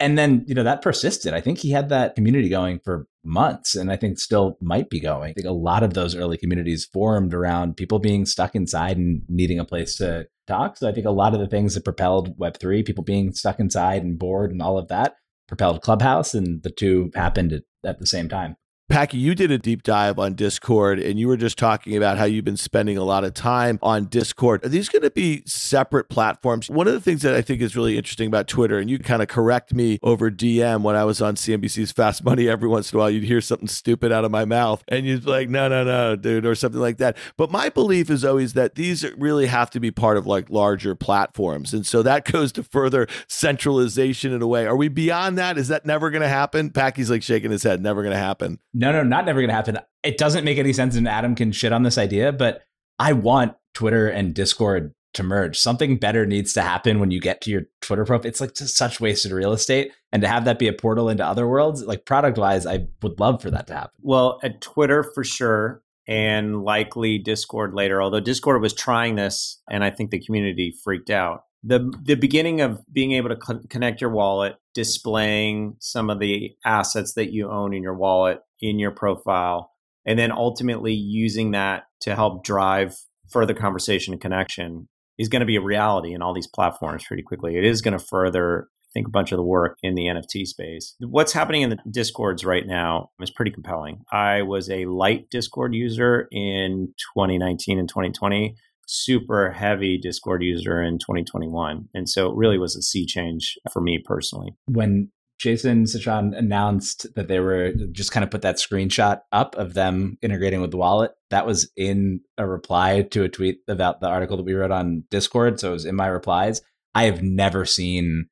[0.00, 1.32] And then, you know, that persisted.
[1.32, 4.98] I think he had that community going for months and I think still might be
[4.98, 5.30] going.
[5.30, 9.22] I think a lot of those early communities formed around people being stuck inside and
[9.28, 10.78] needing a place to talk.
[10.78, 14.02] So I think a lot of the things that propelled Web3, people being stuck inside
[14.02, 15.14] and bored and all of that,
[15.46, 16.34] propelled Clubhouse.
[16.34, 18.56] And the two happened at, at the same time.
[18.92, 22.26] Packy, you did a deep dive on Discord and you were just talking about how
[22.26, 24.62] you've been spending a lot of time on Discord.
[24.66, 26.68] Are these going to be separate platforms?
[26.68, 29.22] One of the things that I think is really interesting about Twitter, and you kind
[29.22, 32.98] of correct me over DM when I was on CNBC's Fast Money, every once in
[32.98, 35.68] a while you'd hear something stupid out of my mouth and you'd be like, no,
[35.68, 37.16] no, no, dude, or something like that.
[37.38, 40.94] But my belief is always that these really have to be part of like larger
[40.94, 41.72] platforms.
[41.72, 44.66] And so that goes to further centralization in a way.
[44.66, 45.56] Are we beyond that?
[45.56, 46.68] Is that never going to happen?
[46.68, 48.58] Packy's like shaking his head, never going to happen.
[48.82, 49.78] No, no, not never going to happen.
[50.02, 52.62] It doesn't make any sense, and Adam can shit on this idea, but
[52.98, 55.56] I want Twitter and Discord to merge.
[55.56, 58.26] Something better needs to happen when you get to your Twitter profile.
[58.26, 59.92] It's like just such wasted real estate.
[60.10, 63.20] And to have that be a portal into other worlds, like product wise, I would
[63.20, 63.92] love for that to happen.
[64.00, 69.84] Well, at Twitter for sure, and likely Discord later, although Discord was trying this and
[69.84, 74.10] I think the community freaked out the the beginning of being able to connect your
[74.10, 79.70] wallet, displaying some of the assets that you own in your wallet in your profile,
[80.06, 82.96] and then ultimately using that to help drive
[83.30, 84.88] further conversation and connection
[85.18, 87.56] is going to be a reality in all these platforms pretty quickly.
[87.56, 90.46] It is going to further I think a bunch of the work in the NFT
[90.46, 90.94] space.
[91.00, 94.02] What's happening in the discords right now is pretty compelling.
[94.12, 98.54] I was a light Discord user in 2019 and 2020
[98.86, 101.88] super heavy Discord user in 2021.
[101.94, 104.54] And so it really was a sea change for me personally.
[104.66, 105.10] When
[105.42, 110.16] Jason Citron announced that they were just kind of put that screenshot up of them
[110.22, 111.10] integrating with the wallet.
[111.30, 115.02] That was in a reply to a tweet about the article that we wrote on
[115.10, 115.58] Discord.
[115.58, 116.62] So it was in my replies.
[116.94, 118.28] I have never seen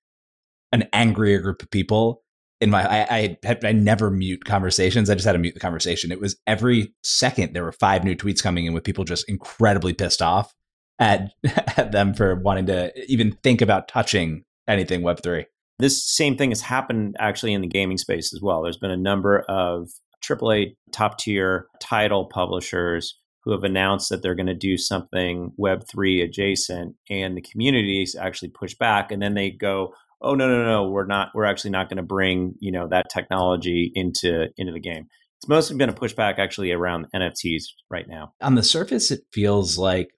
[0.71, 2.23] an angrier group of people
[2.61, 5.11] in my I, I had I never mute conversations.
[5.11, 6.13] I just had to mute the conversation.
[6.13, 9.95] It was every second there were five new tweets coming in with people just incredibly
[9.95, 10.55] pissed off
[11.01, 11.33] at
[11.77, 15.47] at them for wanting to even think about touching anything Web three.
[15.81, 18.63] This same thing has happened actually in the gaming space as well.
[18.63, 19.91] There's been a number of
[20.23, 26.23] AAA top tier title publishers who have announced that they're going to do something Web3
[26.23, 29.11] adjacent, and the communities actually push back.
[29.11, 32.03] And then they go, oh no no no we're not we're actually not going to
[32.03, 35.07] bring you know that technology into into the game
[35.39, 39.79] it's mostly been a pushback actually around nfts right now on the surface it feels
[39.79, 40.11] like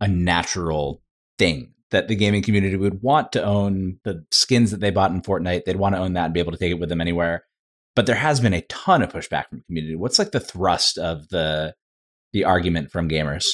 [0.00, 1.02] a natural
[1.38, 5.22] thing that the gaming community would want to own the skins that they bought in
[5.22, 5.64] fortnite.
[5.64, 7.44] They'd want to own that and be able to take it with them anywhere.
[7.94, 9.94] But there has been a ton of pushback from the community.
[9.94, 11.74] What's like the thrust of the
[12.32, 13.44] the argument from gamers?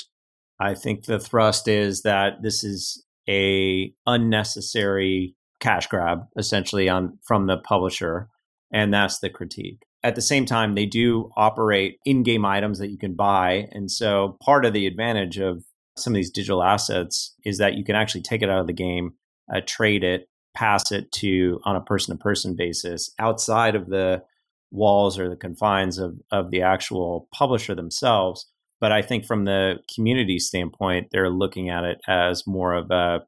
[0.60, 7.46] I think the thrust is that this is a unnecessary cash grab essentially on from
[7.46, 8.28] the publisher
[8.72, 9.82] and that's the critique.
[10.04, 14.36] At the same time they do operate in-game items that you can buy and so
[14.40, 15.64] part of the advantage of
[15.98, 18.72] some of these digital assets is that you can actually take it out of the
[18.72, 19.12] game
[19.52, 24.22] uh, trade it pass it to on a person-to-person basis outside of the
[24.70, 29.76] walls or the confines of, of the actual publisher themselves but i think from the
[29.94, 33.20] community standpoint they're looking at it as more of a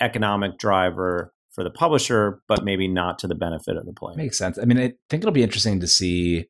[0.00, 4.16] economic driver for the publisher, but maybe not to the benefit of the player.
[4.16, 4.58] Makes sense.
[4.58, 6.46] I mean, I think it'll be interesting to see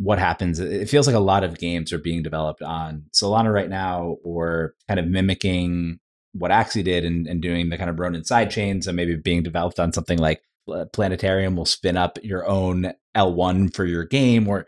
[0.00, 0.58] what happens.
[0.58, 4.74] It feels like a lot of games are being developed on Solana right now, or
[4.88, 6.00] kind of mimicking
[6.32, 8.80] what Axie did and, and doing the kind of Ronin side chain.
[8.80, 10.40] So maybe being developed on something like
[10.92, 14.66] Planetarium will spin up your own L1 for your game, or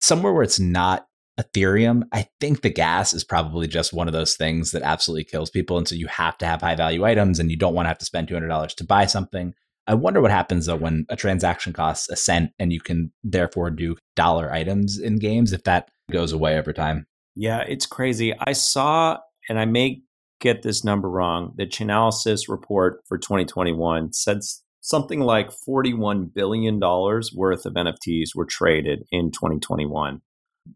[0.00, 1.06] somewhere where it's not
[1.40, 5.50] Ethereum, I think the gas is probably just one of those things that absolutely kills
[5.50, 5.78] people.
[5.78, 7.98] And so you have to have high value items and you don't want to have
[7.98, 9.54] to spend $200 to buy something.
[9.90, 13.70] I wonder what happens though when a transaction costs a cent and you can therefore
[13.70, 17.06] do dollar items in games if that goes away over time.
[17.34, 18.32] Yeah, it's crazy.
[18.46, 19.18] I saw,
[19.48, 20.02] and I may
[20.40, 24.42] get this number wrong, the Chainalysis report for 2021 said
[24.80, 30.20] something like $41 billion worth of NFTs were traded in 2021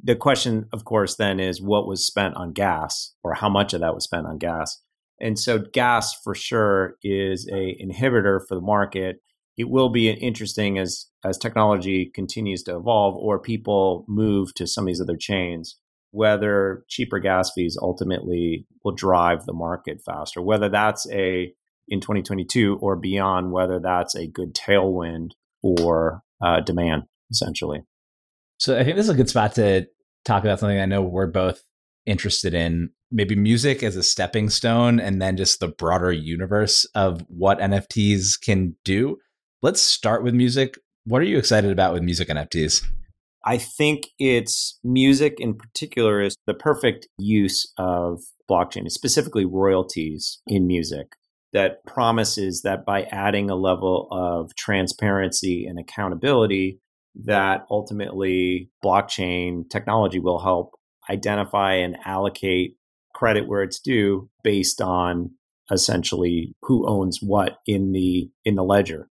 [0.03, 3.81] the question, of course, then is what was spent on gas or how much of
[3.81, 4.81] that was spent on gas.
[5.21, 9.17] And so gas for sure is a inhibitor for the market.
[9.57, 14.85] It will be interesting as as technology continues to evolve or people move to some
[14.85, 15.79] of these other chains,
[16.11, 21.53] whether cheaper gas fees ultimately will drive the market faster, whether that's a
[21.89, 25.31] in 2022 or beyond, whether that's a good tailwind
[25.63, 27.81] for uh, demand, essentially.
[28.59, 29.87] So I think this is a good spot to
[30.25, 31.63] talk about something I know we're both
[32.07, 37.25] interested in maybe music as a stepping stone and then just the broader universe of
[37.29, 39.19] what NFTs can do.
[39.63, 40.77] Let's start with music.
[41.05, 42.85] What are you excited about with music NFTs?
[43.47, 50.67] I think it's music in particular is the perfect use of blockchain, specifically royalties in
[50.67, 51.13] music
[51.53, 56.81] that promises that by adding a level of transparency and accountability,
[57.15, 60.73] that ultimately blockchain technology will help
[61.09, 62.77] identify and allocate
[63.15, 65.31] credit where it's due based on
[65.71, 69.09] essentially who owns what in the in the ledger.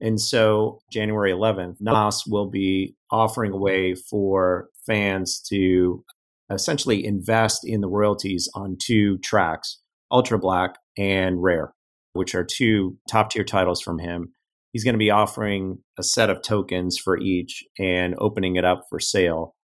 [0.00, 6.04] And so January 11th, Nas will be offering a way for fans to
[6.50, 9.78] essentially invest in the royalties on two tracks,
[10.10, 11.72] Ultra Black and Rare
[12.12, 14.32] which are two top tier titles from him.
[14.72, 18.84] He's going to be offering a set of tokens for each and opening it up
[18.88, 19.54] for sale.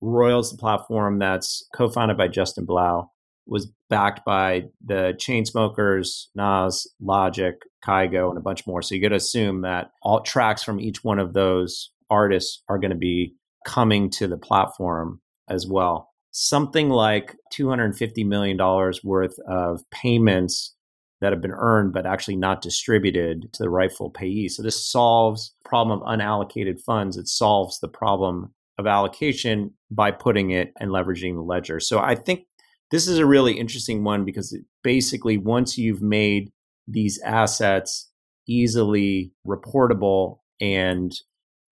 [0.00, 3.10] Royals, the platform that's co founded by Justin Blau,
[3.46, 8.82] was backed by the Chainsmokers, Nas, Logic, Kygo, and a bunch more.
[8.82, 12.78] So you got to assume that all tracks from each one of those artists are
[12.78, 13.34] going to be
[13.64, 16.10] coming to the platform as well.
[16.32, 18.58] Something like $250 million
[19.04, 20.74] worth of payments
[21.20, 24.48] that have been earned but actually not distributed to the rightful payee.
[24.48, 27.16] So this solves problem of unallocated funds.
[27.16, 31.80] It solves the problem of allocation by putting it and leveraging the ledger.
[31.80, 32.44] So I think
[32.90, 36.50] this is a really interesting one because basically once you've made
[36.86, 38.10] these assets
[38.48, 41.12] easily reportable and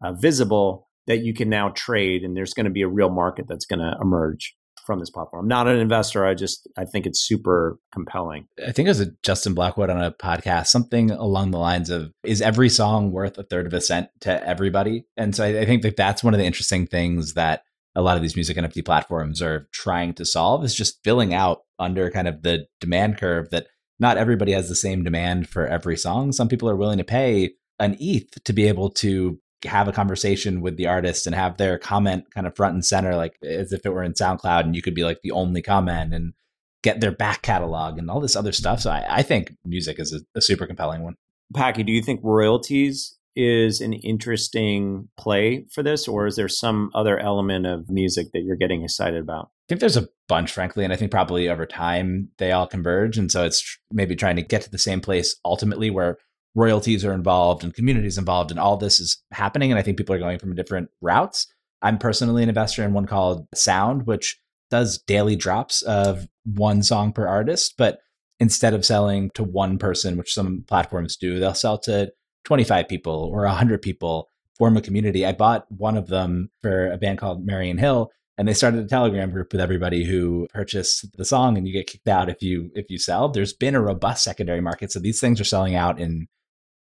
[0.03, 3.47] uh, visible that you can now trade and there's going to be a real market
[3.49, 5.45] that's going to emerge from this platform.
[5.45, 6.27] I'm not an investor.
[6.27, 8.47] I just I think it's super compelling.
[8.59, 12.13] I think it was a Justin Blackwood on a podcast, something along the lines of
[12.23, 15.07] is every song worth a third of a cent to everybody?
[15.17, 17.63] And so I, I think that that's one of the interesting things that
[17.95, 21.63] a lot of these music NFT platforms are trying to solve is just filling out
[21.79, 23.69] under kind of the demand curve that
[24.01, 26.33] not everybody has the same demand for every song.
[26.33, 30.61] Some people are willing to pay an ETH to be able to have a conversation
[30.61, 33.87] with the artist and have their comment kind of front and center, like as if
[33.87, 36.35] it were in SoundCloud and you could be like the only comment and
[36.83, 38.81] get their back catalog and all this other stuff.
[38.81, 41.15] So I, I think music is a, a super compelling one.
[41.55, 46.91] Packy, do you think royalties is an interesting play for this, or is there some
[46.95, 49.47] other element of music that you're getting excited about?
[49.47, 53.19] I think there's a bunch, frankly, and I think probably over time they all converge.
[53.19, 56.19] And so it's maybe trying to get to the same place ultimately where
[56.55, 60.15] royalties are involved and communities involved and all this is happening and i think people
[60.15, 61.47] are going from different routes
[61.83, 64.39] i'm personally an investor in one called sound which
[64.71, 67.99] does daily drops of one song per artist but
[68.41, 72.11] instead of selling to one person which some platforms do they'll sell to
[72.45, 76.99] 25 people or 100 people form a community i bought one of them for a
[76.99, 81.25] band called marian hill and they started a telegram group with everybody who purchased the
[81.25, 84.23] song and you get kicked out if you if you sell there's been a robust
[84.23, 86.29] secondary market so these things are selling out in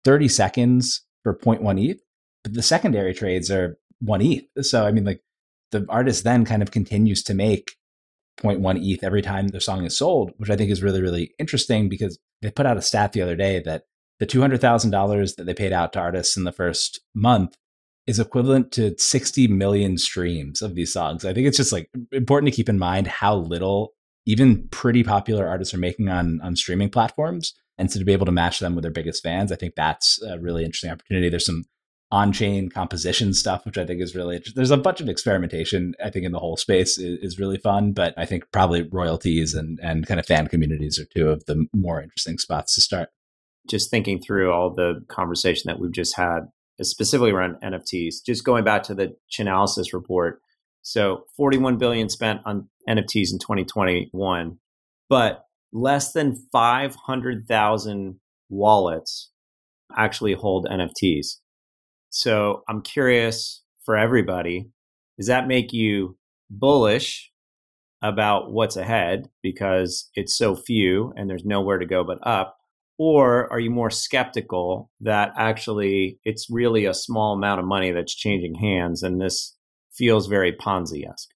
[0.04, 2.01] 30 seconds for 0.1 ETH,
[2.43, 4.66] but the secondary trades are 1 ETH.
[4.66, 5.22] So, I mean, like
[5.72, 7.76] the artist then kind of continues to make
[8.41, 11.89] 0.1 ETH every time their song is sold, which I think is really, really interesting
[11.89, 13.84] because they put out a stat the other day that
[14.20, 17.55] the $200,000 that they paid out to artists in the first month
[18.05, 21.26] is equivalent to 60 million streams of these songs.
[21.26, 23.93] I think it's just like important to keep in mind how little
[24.26, 28.26] even pretty popular artists are making on on streaming platforms and so to be able
[28.26, 31.30] to match them with their biggest fans, I think that's a really interesting opportunity.
[31.30, 31.66] There's some
[32.11, 35.95] on-chain composition stuff, which I think is really there's a bunch of experimentation.
[36.03, 39.55] I think in the whole space is, is, really fun, but I think probably royalties
[39.55, 43.09] and and kind of fan communities are two of the more interesting spots to start.
[43.70, 46.47] Just thinking through all the conversation that we've just had,
[46.82, 48.16] specifically around NFTs.
[48.26, 50.41] Just going back to the Chainalysis report,
[50.82, 54.57] so 41 billion spent on NFTs in 2021,
[55.09, 59.32] but less than 500,000 wallets
[59.95, 61.38] actually hold NFTs.
[62.09, 64.70] So I'm curious for everybody,
[65.18, 66.18] does that make you
[66.49, 67.32] bullish
[68.01, 72.57] about what's ahead because it's so few and there's nowhere to go but up?
[73.06, 78.16] Or are you more skeptical that actually it's really a small amount of money that's
[78.16, 79.58] changing hands and this
[79.91, 81.28] feels very Ponzi esque?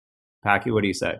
[0.45, 1.15] Packy, what do you say?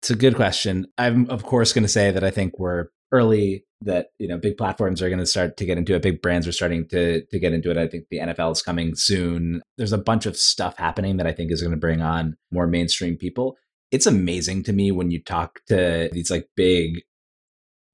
[0.00, 0.86] It's a good question.
[0.96, 4.56] I'm, of course, going to say that I think we're early that you know big
[4.56, 7.40] platforms are going to start to get into it big brands are starting to to
[7.40, 10.76] get into it i think the nfl is coming soon there's a bunch of stuff
[10.76, 13.56] happening that i think is going to bring on more mainstream people
[13.90, 17.00] it's amazing to me when you talk to these like big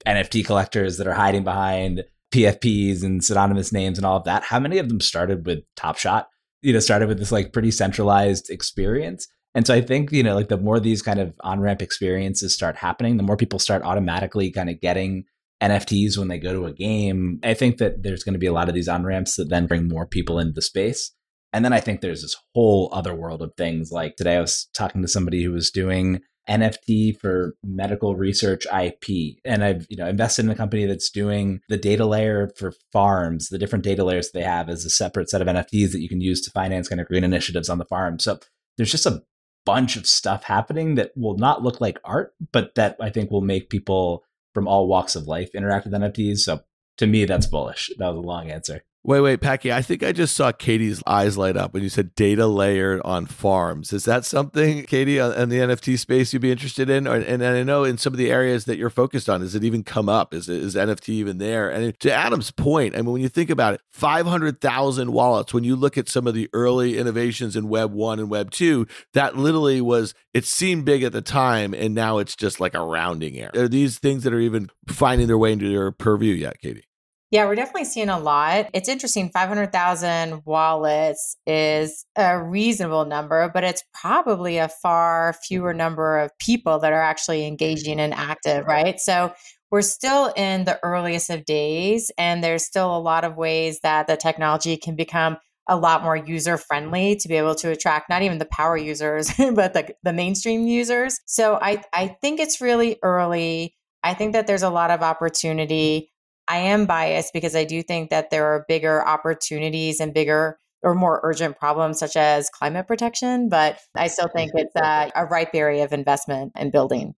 [0.07, 2.03] nft collectors that are hiding behind
[2.33, 5.97] pfps and pseudonymous names and all of that how many of them started with top
[5.97, 6.29] shot
[6.61, 9.27] you know started with this like pretty centralized experience
[9.57, 12.53] and so I think, you know, like the more these kind of on ramp experiences
[12.53, 15.23] start happening, the more people start automatically kind of getting
[15.63, 17.39] NFTs when they go to a game.
[17.43, 19.65] I think that there's going to be a lot of these on ramps that then
[19.65, 21.11] bring more people into the space.
[21.53, 23.91] And then I think there's this whole other world of things.
[23.91, 26.19] Like today, I was talking to somebody who was doing
[26.49, 29.37] NFT for medical research IP.
[29.45, 33.49] And I've, you know, invested in a company that's doing the data layer for farms,
[33.49, 36.21] the different data layers they have as a separate set of NFTs that you can
[36.21, 38.19] use to finance kind of green initiatives on the farm.
[38.19, 38.39] So
[38.77, 39.23] there's just a
[39.65, 43.41] bunch of stuff happening that will not look like art, but that I think will
[43.41, 44.23] make people
[44.53, 46.39] from all walks of life interact with NFTs.
[46.39, 46.61] So
[46.97, 47.91] to me, that's bullish.
[47.97, 48.83] That was a long answer.
[49.03, 49.71] Wait, wait, Packy.
[49.71, 53.25] I think I just saw Katie's eyes light up when you said data layered on
[53.25, 53.93] farms.
[53.93, 57.07] Is that something, Katie, in the NFT space you'd be interested in?
[57.07, 59.63] And, and, I know in some of the areas that you're focused on, does it
[59.63, 60.33] even come up?
[60.33, 61.69] Is, is NFT even there?
[61.69, 65.77] And to Adam's point, I mean, when you think about it, 500,000 wallets, when you
[65.77, 69.79] look at some of the early innovations in Web 1 and Web 2, that literally
[69.79, 73.51] was, it seemed big at the time, and now it's just like a rounding error.
[73.55, 76.86] Are these things that are even finding their way into your purview yet, Katie?
[77.29, 78.69] Yeah, we're definitely seeing a lot.
[78.73, 79.29] It's interesting.
[79.29, 86.79] 500,000 wallets is a reasonable number, but it's probably a far fewer number of people
[86.79, 88.97] that are actually engaging and active, right?
[88.99, 89.33] So
[89.71, 94.07] we're still in the earliest of days, and there's still a lot of ways that
[94.07, 95.35] the technology can become
[95.67, 99.29] a lot more user friendly to be able to attract not even the power users,
[99.53, 101.19] but the, the mainstream users.
[101.25, 103.75] So I, I think it's really early.
[104.01, 106.09] I think that there's a lot of opportunity.
[106.47, 110.93] I am biased because I do think that there are bigger opportunities and bigger or
[110.93, 115.53] more urgent problems such as climate protection, but I still think it's a, a ripe
[115.53, 117.15] area of investment and building.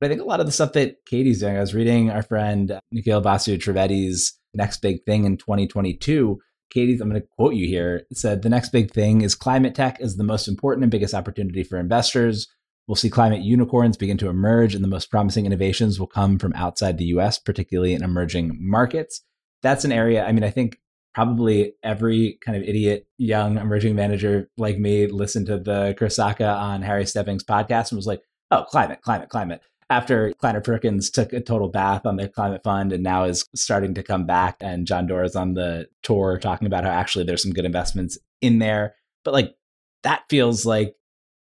[0.00, 2.22] But I think a lot of the stuff that Katie's doing, I was reading our
[2.22, 6.38] friend Nikhil Basu Trivedi's next big thing in 2022.
[6.70, 10.00] Katie's, I'm going to quote you here, said the next big thing is climate tech
[10.00, 12.48] is the most important and biggest opportunity for investors.
[12.86, 16.52] We'll see climate unicorns begin to emerge, and the most promising innovations will come from
[16.54, 19.22] outside the US, particularly in emerging markets.
[19.62, 20.78] That's an area, I mean, I think
[21.14, 26.82] probably every kind of idiot young emerging manager like me listened to the Sacca on
[26.82, 29.60] Harry Stebbings podcast and was like, oh, climate, climate, climate.
[29.90, 33.92] After Kleiner Perkins took a total bath on the climate fund and now is starting
[33.94, 37.42] to come back, and John Doerr is on the tour talking about how actually there's
[37.42, 38.94] some good investments in there.
[39.22, 39.54] But like
[40.02, 40.94] that feels like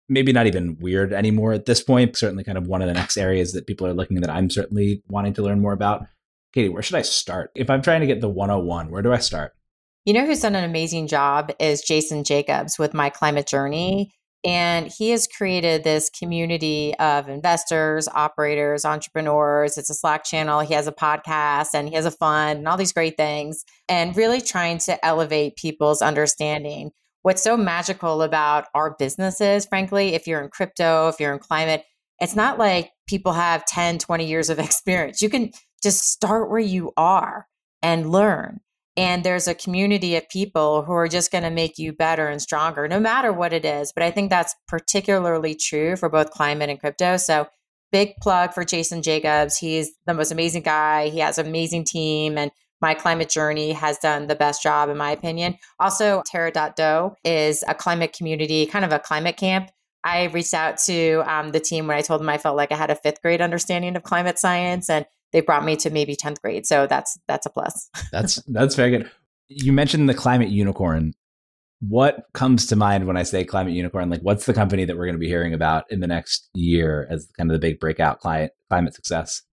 [0.10, 2.18] maybe not even weird anymore at this point.
[2.18, 5.04] Certainly, kind of one of the next areas that people are looking that I'm certainly
[5.08, 6.06] wanting to learn more about.
[6.54, 7.52] Katie, where should I start?
[7.56, 9.54] If I'm trying to get the 101, where do I start?
[10.06, 14.12] You know who's done an amazing job is Jason Jacobs with My Climate Journey.
[14.46, 19.78] And he has created this community of investors, operators, entrepreneurs.
[19.78, 20.62] It's a Slack channel.
[20.62, 24.16] He has a podcast and he has a fund and all these great things, and
[24.16, 26.92] really trying to elevate people's understanding
[27.22, 31.84] what's so magical about our businesses, frankly, if you're in crypto, if you're in climate,
[32.20, 35.22] it's not like people have 10, 20 years of experience.
[35.22, 35.52] You can
[35.82, 37.48] just start where you are
[37.82, 38.60] and learn.
[38.98, 42.42] And there's a community of people who are just going to make you better and
[42.42, 43.94] stronger, no matter what it is.
[43.94, 47.16] But I think that's particularly true for both climate and crypto.
[47.16, 47.48] So,
[47.94, 49.58] big plug for Jason Jacobs.
[49.58, 51.10] He's the most amazing guy.
[51.10, 52.38] He has an amazing team.
[52.38, 52.52] And
[52.82, 55.58] my Climate Journey has done the best job, in my opinion.
[55.80, 59.70] Also, Terra.do is a climate community, kind of a climate camp.
[60.04, 62.76] I reached out to um, the team when I told them I felt like I
[62.76, 66.42] had a fifth grade understanding of climate science, and they brought me to maybe 10th
[66.42, 66.66] grade.
[66.66, 67.90] So that's that's a plus.
[68.12, 69.12] that's that's very good.
[69.50, 71.14] You mentioned the climate unicorn.
[71.82, 74.10] What comes to mind when I say climate unicorn?
[74.10, 77.08] Like, what's the company that we're going to be hearing about in the next year
[77.10, 79.44] as kind of the big breakout climate climate success?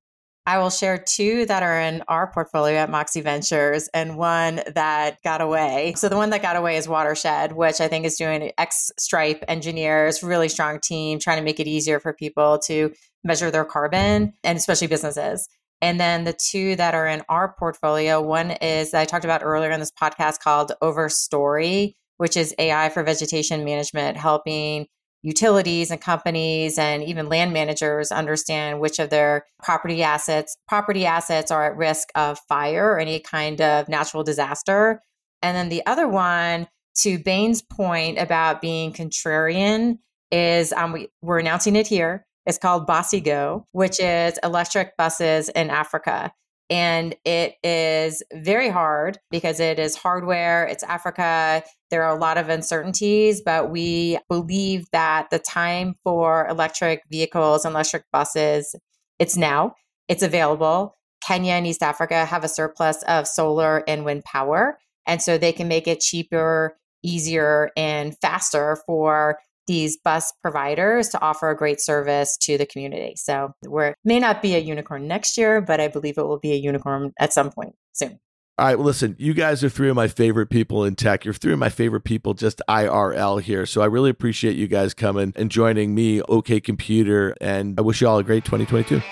[0.46, 5.20] I will share two that are in our portfolio at Moxie Ventures and one that
[5.24, 5.94] got away.
[5.96, 9.42] So the one that got away is Watershed, which I think is doing X Stripe
[9.48, 12.92] engineers, really strong team, trying to make it easier for people to
[13.24, 15.48] measure their carbon and especially businesses.
[15.82, 19.72] And then the two that are in our portfolio, one is I talked about earlier
[19.72, 24.86] in this podcast called Overstory, which is AI for vegetation management, helping
[25.26, 31.50] utilities and companies and even land managers understand which of their property assets property assets
[31.50, 35.02] are at risk of fire or any kind of natural disaster
[35.42, 39.98] and then the other one to bain's point about being contrarian
[40.30, 45.68] is um, we, we're announcing it here it's called BasiGo, which is electric buses in
[45.68, 46.32] Africa.
[46.68, 51.62] And it is very hard because it is hardware, it's Africa.
[51.90, 57.64] There are a lot of uncertainties, but we believe that the time for electric vehicles
[57.64, 58.74] and electric buses,
[59.20, 59.74] it's now.
[60.08, 60.96] It's available.
[61.24, 64.78] Kenya and East Africa have a surplus of solar and wind power.
[65.06, 71.20] And so they can make it cheaper, easier, and faster for these bus providers to
[71.20, 73.14] offer a great service to the community.
[73.16, 76.52] So we're may not be a unicorn next year, but I believe it will be
[76.52, 78.18] a unicorn at some point soon.
[78.58, 81.26] All right, well, listen, you guys are three of my favorite people in tech.
[81.26, 83.66] You're three of my favorite people just IRL here.
[83.66, 88.00] So I really appreciate you guys coming and joining me, OK Computer, and I wish
[88.00, 89.02] you all a great 2022.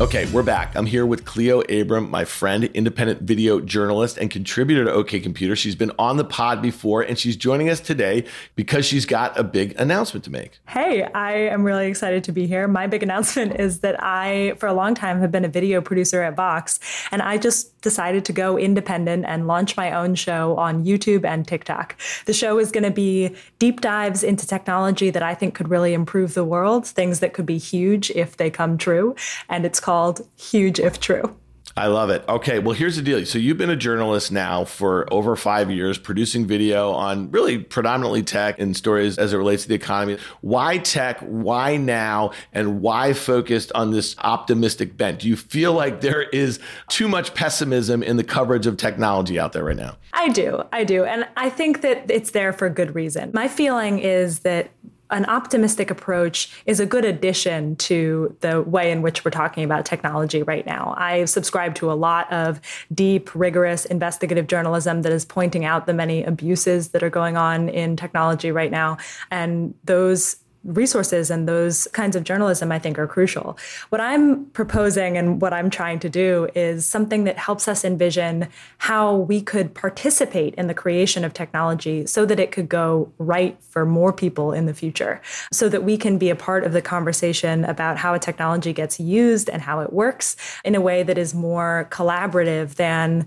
[0.00, 0.74] Okay, we're back.
[0.74, 5.54] I'm here with Cleo Abram, my friend, independent video journalist and contributor to OK Computer.
[5.54, 8.24] She's been on the pod before and she's joining us today
[8.56, 10.58] because she's got a big announcement to make.
[10.66, 12.66] Hey, I am really excited to be here.
[12.66, 16.22] My big announcement is that I, for a long time, have been a video producer
[16.22, 16.80] at Vox,
[17.12, 21.46] and I just decided to go independent and launch my own show on YouTube and
[21.46, 21.96] TikTok.
[22.24, 25.92] The show is going to be deep dives into technology that I think could really
[25.92, 29.14] improve the world, things that could be huge if they come true.
[29.48, 31.36] And it's called Huge If True.
[31.76, 32.24] I love it.
[32.26, 33.26] Okay, well, here's the deal.
[33.26, 38.22] So, you've been a journalist now for over five years, producing video on really predominantly
[38.22, 40.16] tech and stories as it relates to the economy.
[40.40, 41.18] Why tech?
[41.20, 42.30] Why now?
[42.52, 45.18] And why focused on this optimistic bent?
[45.18, 49.52] Do you feel like there is too much pessimism in the coverage of technology out
[49.52, 49.96] there right now?
[50.14, 50.62] I do.
[50.72, 51.04] I do.
[51.04, 53.32] And I think that it's there for a good reason.
[53.34, 54.70] My feeling is that
[55.10, 59.84] an optimistic approach is a good addition to the way in which we're talking about
[59.84, 60.94] technology right now.
[60.96, 62.60] I subscribe to a lot of
[62.92, 67.68] deep, rigorous investigative journalism that is pointing out the many abuses that are going on
[67.68, 68.96] in technology right now.
[69.30, 73.58] And those resources and those kinds of journalism I think are crucial.
[73.90, 78.48] What I'm proposing and what I'm trying to do is something that helps us envision
[78.78, 83.56] how we could participate in the creation of technology so that it could go right
[83.62, 85.20] for more people in the future,
[85.52, 88.98] so that we can be a part of the conversation about how a technology gets
[88.98, 93.26] used and how it works in a way that is more collaborative than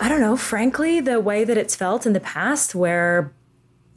[0.00, 3.32] I don't know, frankly, the way that it's felt in the past, where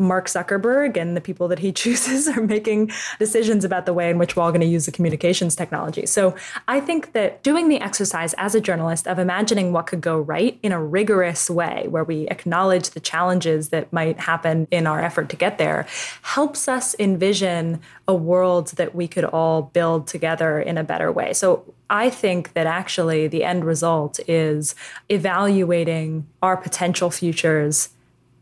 [0.02, 4.18] Mark Zuckerberg and the people that he chooses are making decisions about the way in
[4.18, 6.06] which we're all going to use the communications technology.
[6.06, 6.36] So
[6.68, 10.58] I think that doing the exercise as a journalist of imagining what could go right
[10.64, 15.30] in a rigorous way, where we acknowledge the challenges that might happen in our effort
[15.30, 15.86] to get there,
[16.24, 21.34] helps us envision a world that we could all build together in a better way.
[21.34, 24.76] So I think that actually the end result is
[25.10, 27.90] evaluating our potential futures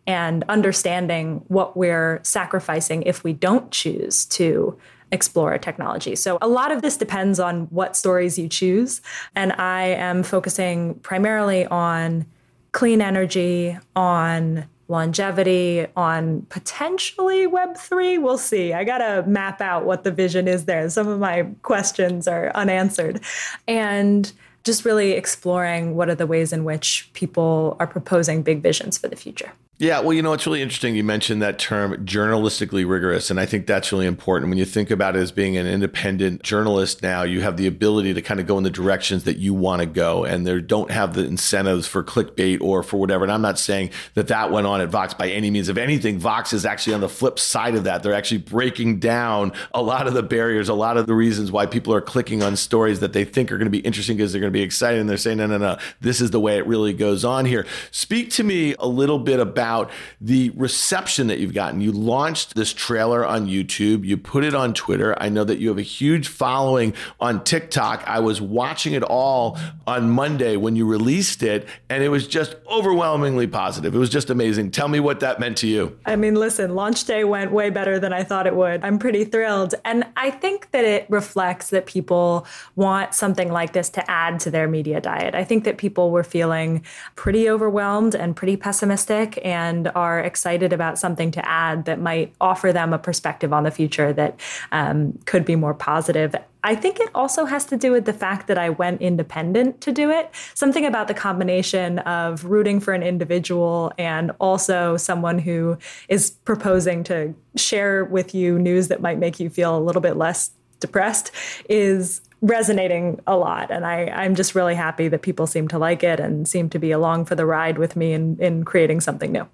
[0.10, 4.76] and understanding what we're sacrificing if we don't choose to
[5.12, 6.16] explore a technology.
[6.16, 9.01] So a lot of this depends on what stories you choose.
[9.36, 12.26] And I am focusing primarily on
[12.72, 18.20] clean energy, on longevity, on potentially Web3.
[18.20, 18.74] We'll see.
[18.74, 20.89] I got to map out what the vision is there.
[20.89, 23.22] Some of my questions are unanswered.
[23.68, 24.32] And
[24.64, 29.07] just really exploring what are the ways in which people are proposing big visions for
[29.07, 29.51] the future.
[29.82, 30.97] Yeah, well, you know, it's really interesting.
[30.97, 33.32] You mentioned that term journalistically rigorous.
[33.32, 34.49] And I think that's really important.
[34.49, 38.13] When you think about it as being an independent journalist now, you have the ability
[38.15, 40.25] to kind of go in the directions that you want to go.
[40.25, 43.23] And they don't have the incentives for clickbait or for whatever.
[43.23, 45.69] And I'm not saying that that went on at Vox by any means.
[45.69, 48.03] If anything, Vox is actually on the flip side of that.
[48.03, 51.65] They're actually breaking down a lot of the barriers, a lot of the reasons why
[51.65, 54.41] people are clicking on stories that they think are going to be interesting because they're
[54.41, 54.99] going to be excited.
[54.99, 57.65] And they're saying, no, no, no, this is the way it really goes on here.
[57.91, 61.80] Speak to me a little bit about about the reception that you've gotten.
[61.80, 65.15] You launched this trailer on YouTube, you put it on Twitter.
[65.22, 68.03] I know that you have a huge following on TikTok.
[68.07, 72.55] I was watching it all on Monday when you released it, and it was just
[72.65, 73.93] overwhelmingly positive.
[73.93, 74.72] It was just amazing.
[74.72, 75.95] Tell me what that meant to you.
[76.03, 78.84] I mean, listen, launch day went way better than I thought it would.
[78.84, 79.76] I'm pretty thrilled.
[79.86, 84.51] And I think that it reflects that people want something like this to add to
[84.51, 85.36] their media diet.
[85.36, 86.84] I think that people were feeling
[87.15, 89.39] pretty overwhelmed and pretty pessimistic.
[89.45, 93.64] And and are excited about something to add that might offer them a perspective on
[93.64, 94.39] the future that
[94.72, 96.34] um, could be more positive.
[96.64, 99.91] I think it also has to do with the fact that I went independent to
[99.91, 100.30] do it.
[100.53, 105.78] Something about the combination of rooting for an individual and also someone who
[106.10, 110.16] is proposing to share with you news that might make you feel a little bit
[110.18, 111.32] less depressed
[111.70, 113.71] is resonating a lot.
[113.71, 116.79] And I, I'm just really happy that people seem to like it and seem to
[116.79, 119.47] be along for the ride with me in, in creating something new.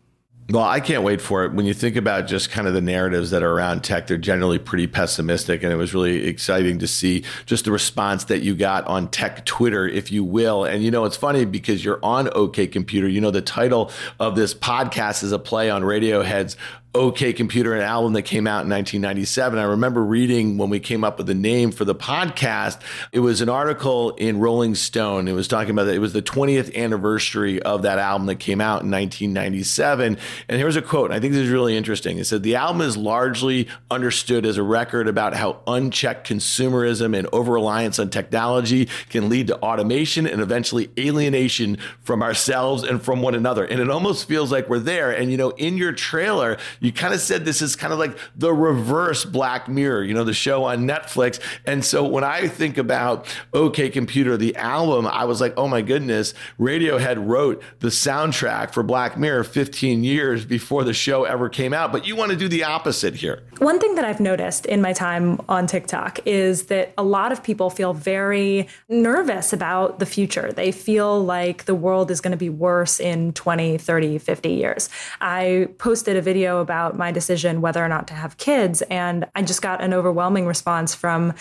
[0.52, 1.54] Well, I can't wait for it.
[1.54, 4.60] When you think about just kind of the narratives that are around tech, they're generally
[4.60, 5.64] pretty pessimistic.
[5.64, 9.44] And it was really exciting to see just the response that you got on tech
[9.46, 10.64] Twitter, if you will.
[10.64, 13.08] And, you know, it's funny because you're on OK Computer.
[13.08, 16.58] You know, the title of this podcast is a play on Radiohead's
[16.96, 19.60] OK Computer, an album that came out in 1997.
[19.60, 22.80] I remember reading when we came up with the name for the podcast.
[23.12, 25.28] It was an article in Rolling Stone.
[25.28, 28.62] It was talking about that it was the 20th anniversary of that album that came
[28.62, 30.18] out in 1997.
[30.48, 31.12] And here's a quote.
[31.12, 32.18] I think this is really interesting.
[32.18, 37.28] It said the album is largely understood as a record about how unchecked consumerism and
[37.34, 43.22] over reliance on technology can lead to automation and eventually alienation from ourselves and from
[43.22, 43.66] one another.
[43.66, 45.12] And it almost feels like we're there.
[45.12, 48.18] And you know, in your trailer you kind of said this is kind of like
[48.36, 51.40] the reverse Black Mirror, you know, the show on Netflix.
[51.66, 55.82] And so when I think about OK Computer, the album, I was like, oh my
[55.82, 61.74] goodness, Radiohead wrote the soundtrack for Black Mirror 15 years before the show ever came
[61.74, 61.92] out.
[61.92, 63.44] But you want to do the opposite here.
[63.60, 67.42] One thing that I've noticed in my time on TikTok is that a lot of
[67.42, 70.52] people feel very nervous about the future.
[70.52, 74.90] They feel like the world is going to be worse in 20, 30, 50 years.
[75.22, 78.82] I posted a video about about my decision whether or not to have kids.
[78.90, 81.34] And I just got an overwhelming response from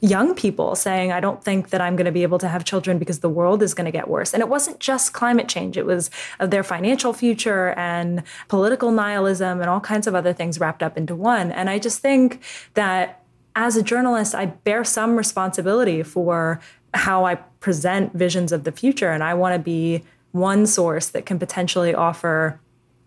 [0.00, 2.98] young people saying, I don't think that I'm going to be able to have children
[2.98, 4.32] because the world is going to get worse.
[4.32, 6.10] And it wasn't just climate change, it was
[6.40, 10.96] of their financial future and political nihilism and all kinds of other things wrapped up
[10.96, 11.52] into one.
[11.52, 12.42] And I just think
[12.74, 13.22] that
[13.56, 16.60] as a journalist, I bear some responsibility for
[16.94, 19.10] how I present visions of the future.
[19.10, 22.58] And I want to be one source that can potentially offer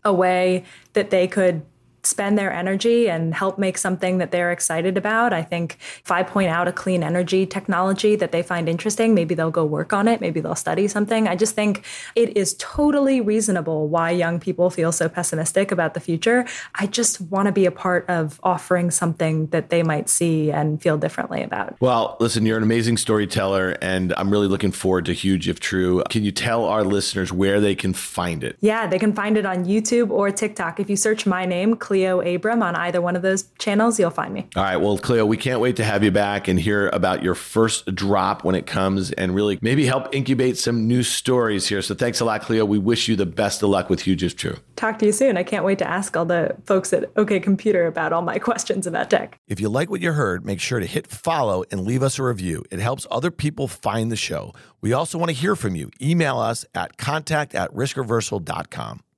[0.04, 0.64] a way
[0.94, 1.62] that they could
[2.04, 5.34] spend their energy and help make something that they're excited about.
[5.34, 9.36] I think if I point out a clean energy technology that they find interesting, maybe
[9.36, 11.28] they'll go work on it, maybe they'll study something.
[11.28, 11.86] I just think
[12.16, 16.46] it is totally reasonable why young people feel so pessimistic about the future.
[16.76, 20.82] I just want to be a part of offering something that they might see and
[20.82, 21.76] feel differently about.
[21.80, 26.04] Well, listen, you're an amazing storyteller and I'm really looking forward to Huge if True.
[26.10, 28.58] Can you tell our listeners where they can find it?
[28.62, 30.80] Yeah, they can find it on YouTube or TikTok.
[30.80, 34.34] If you search my name, Cleo Abram on either one of those channels, you'll find
[34.34, 34.48] me.
[34.56, 34.78] All right.
[34.78, 38.46] Well, Cleo, we can't wait to have you back and hear about your first drop
[38.46, 41.82] when it comes and really maybe help incubate some new stories here.
[41.82, 42.64] So thanks a lot, Cleo.
[42.64, 44.56] We wish you the best of luck with Huge if True.
[44.78, 45.36] Talk to you soon.
[45.36, 48.88] I can't wait to ask all the folks at OK Computer about all my questions
[48.88, 49.38] about tech.
[49.50, 52.24] If you like what you heard, make sure to hit follow and leave us a
[52.24, 52.64] review.
[52.72, 54.54] It helps other people find the show.
[54.80, 55.92] We also want to hear from you.
[56.02, 59.02] Email us at contact at riskreversal.com.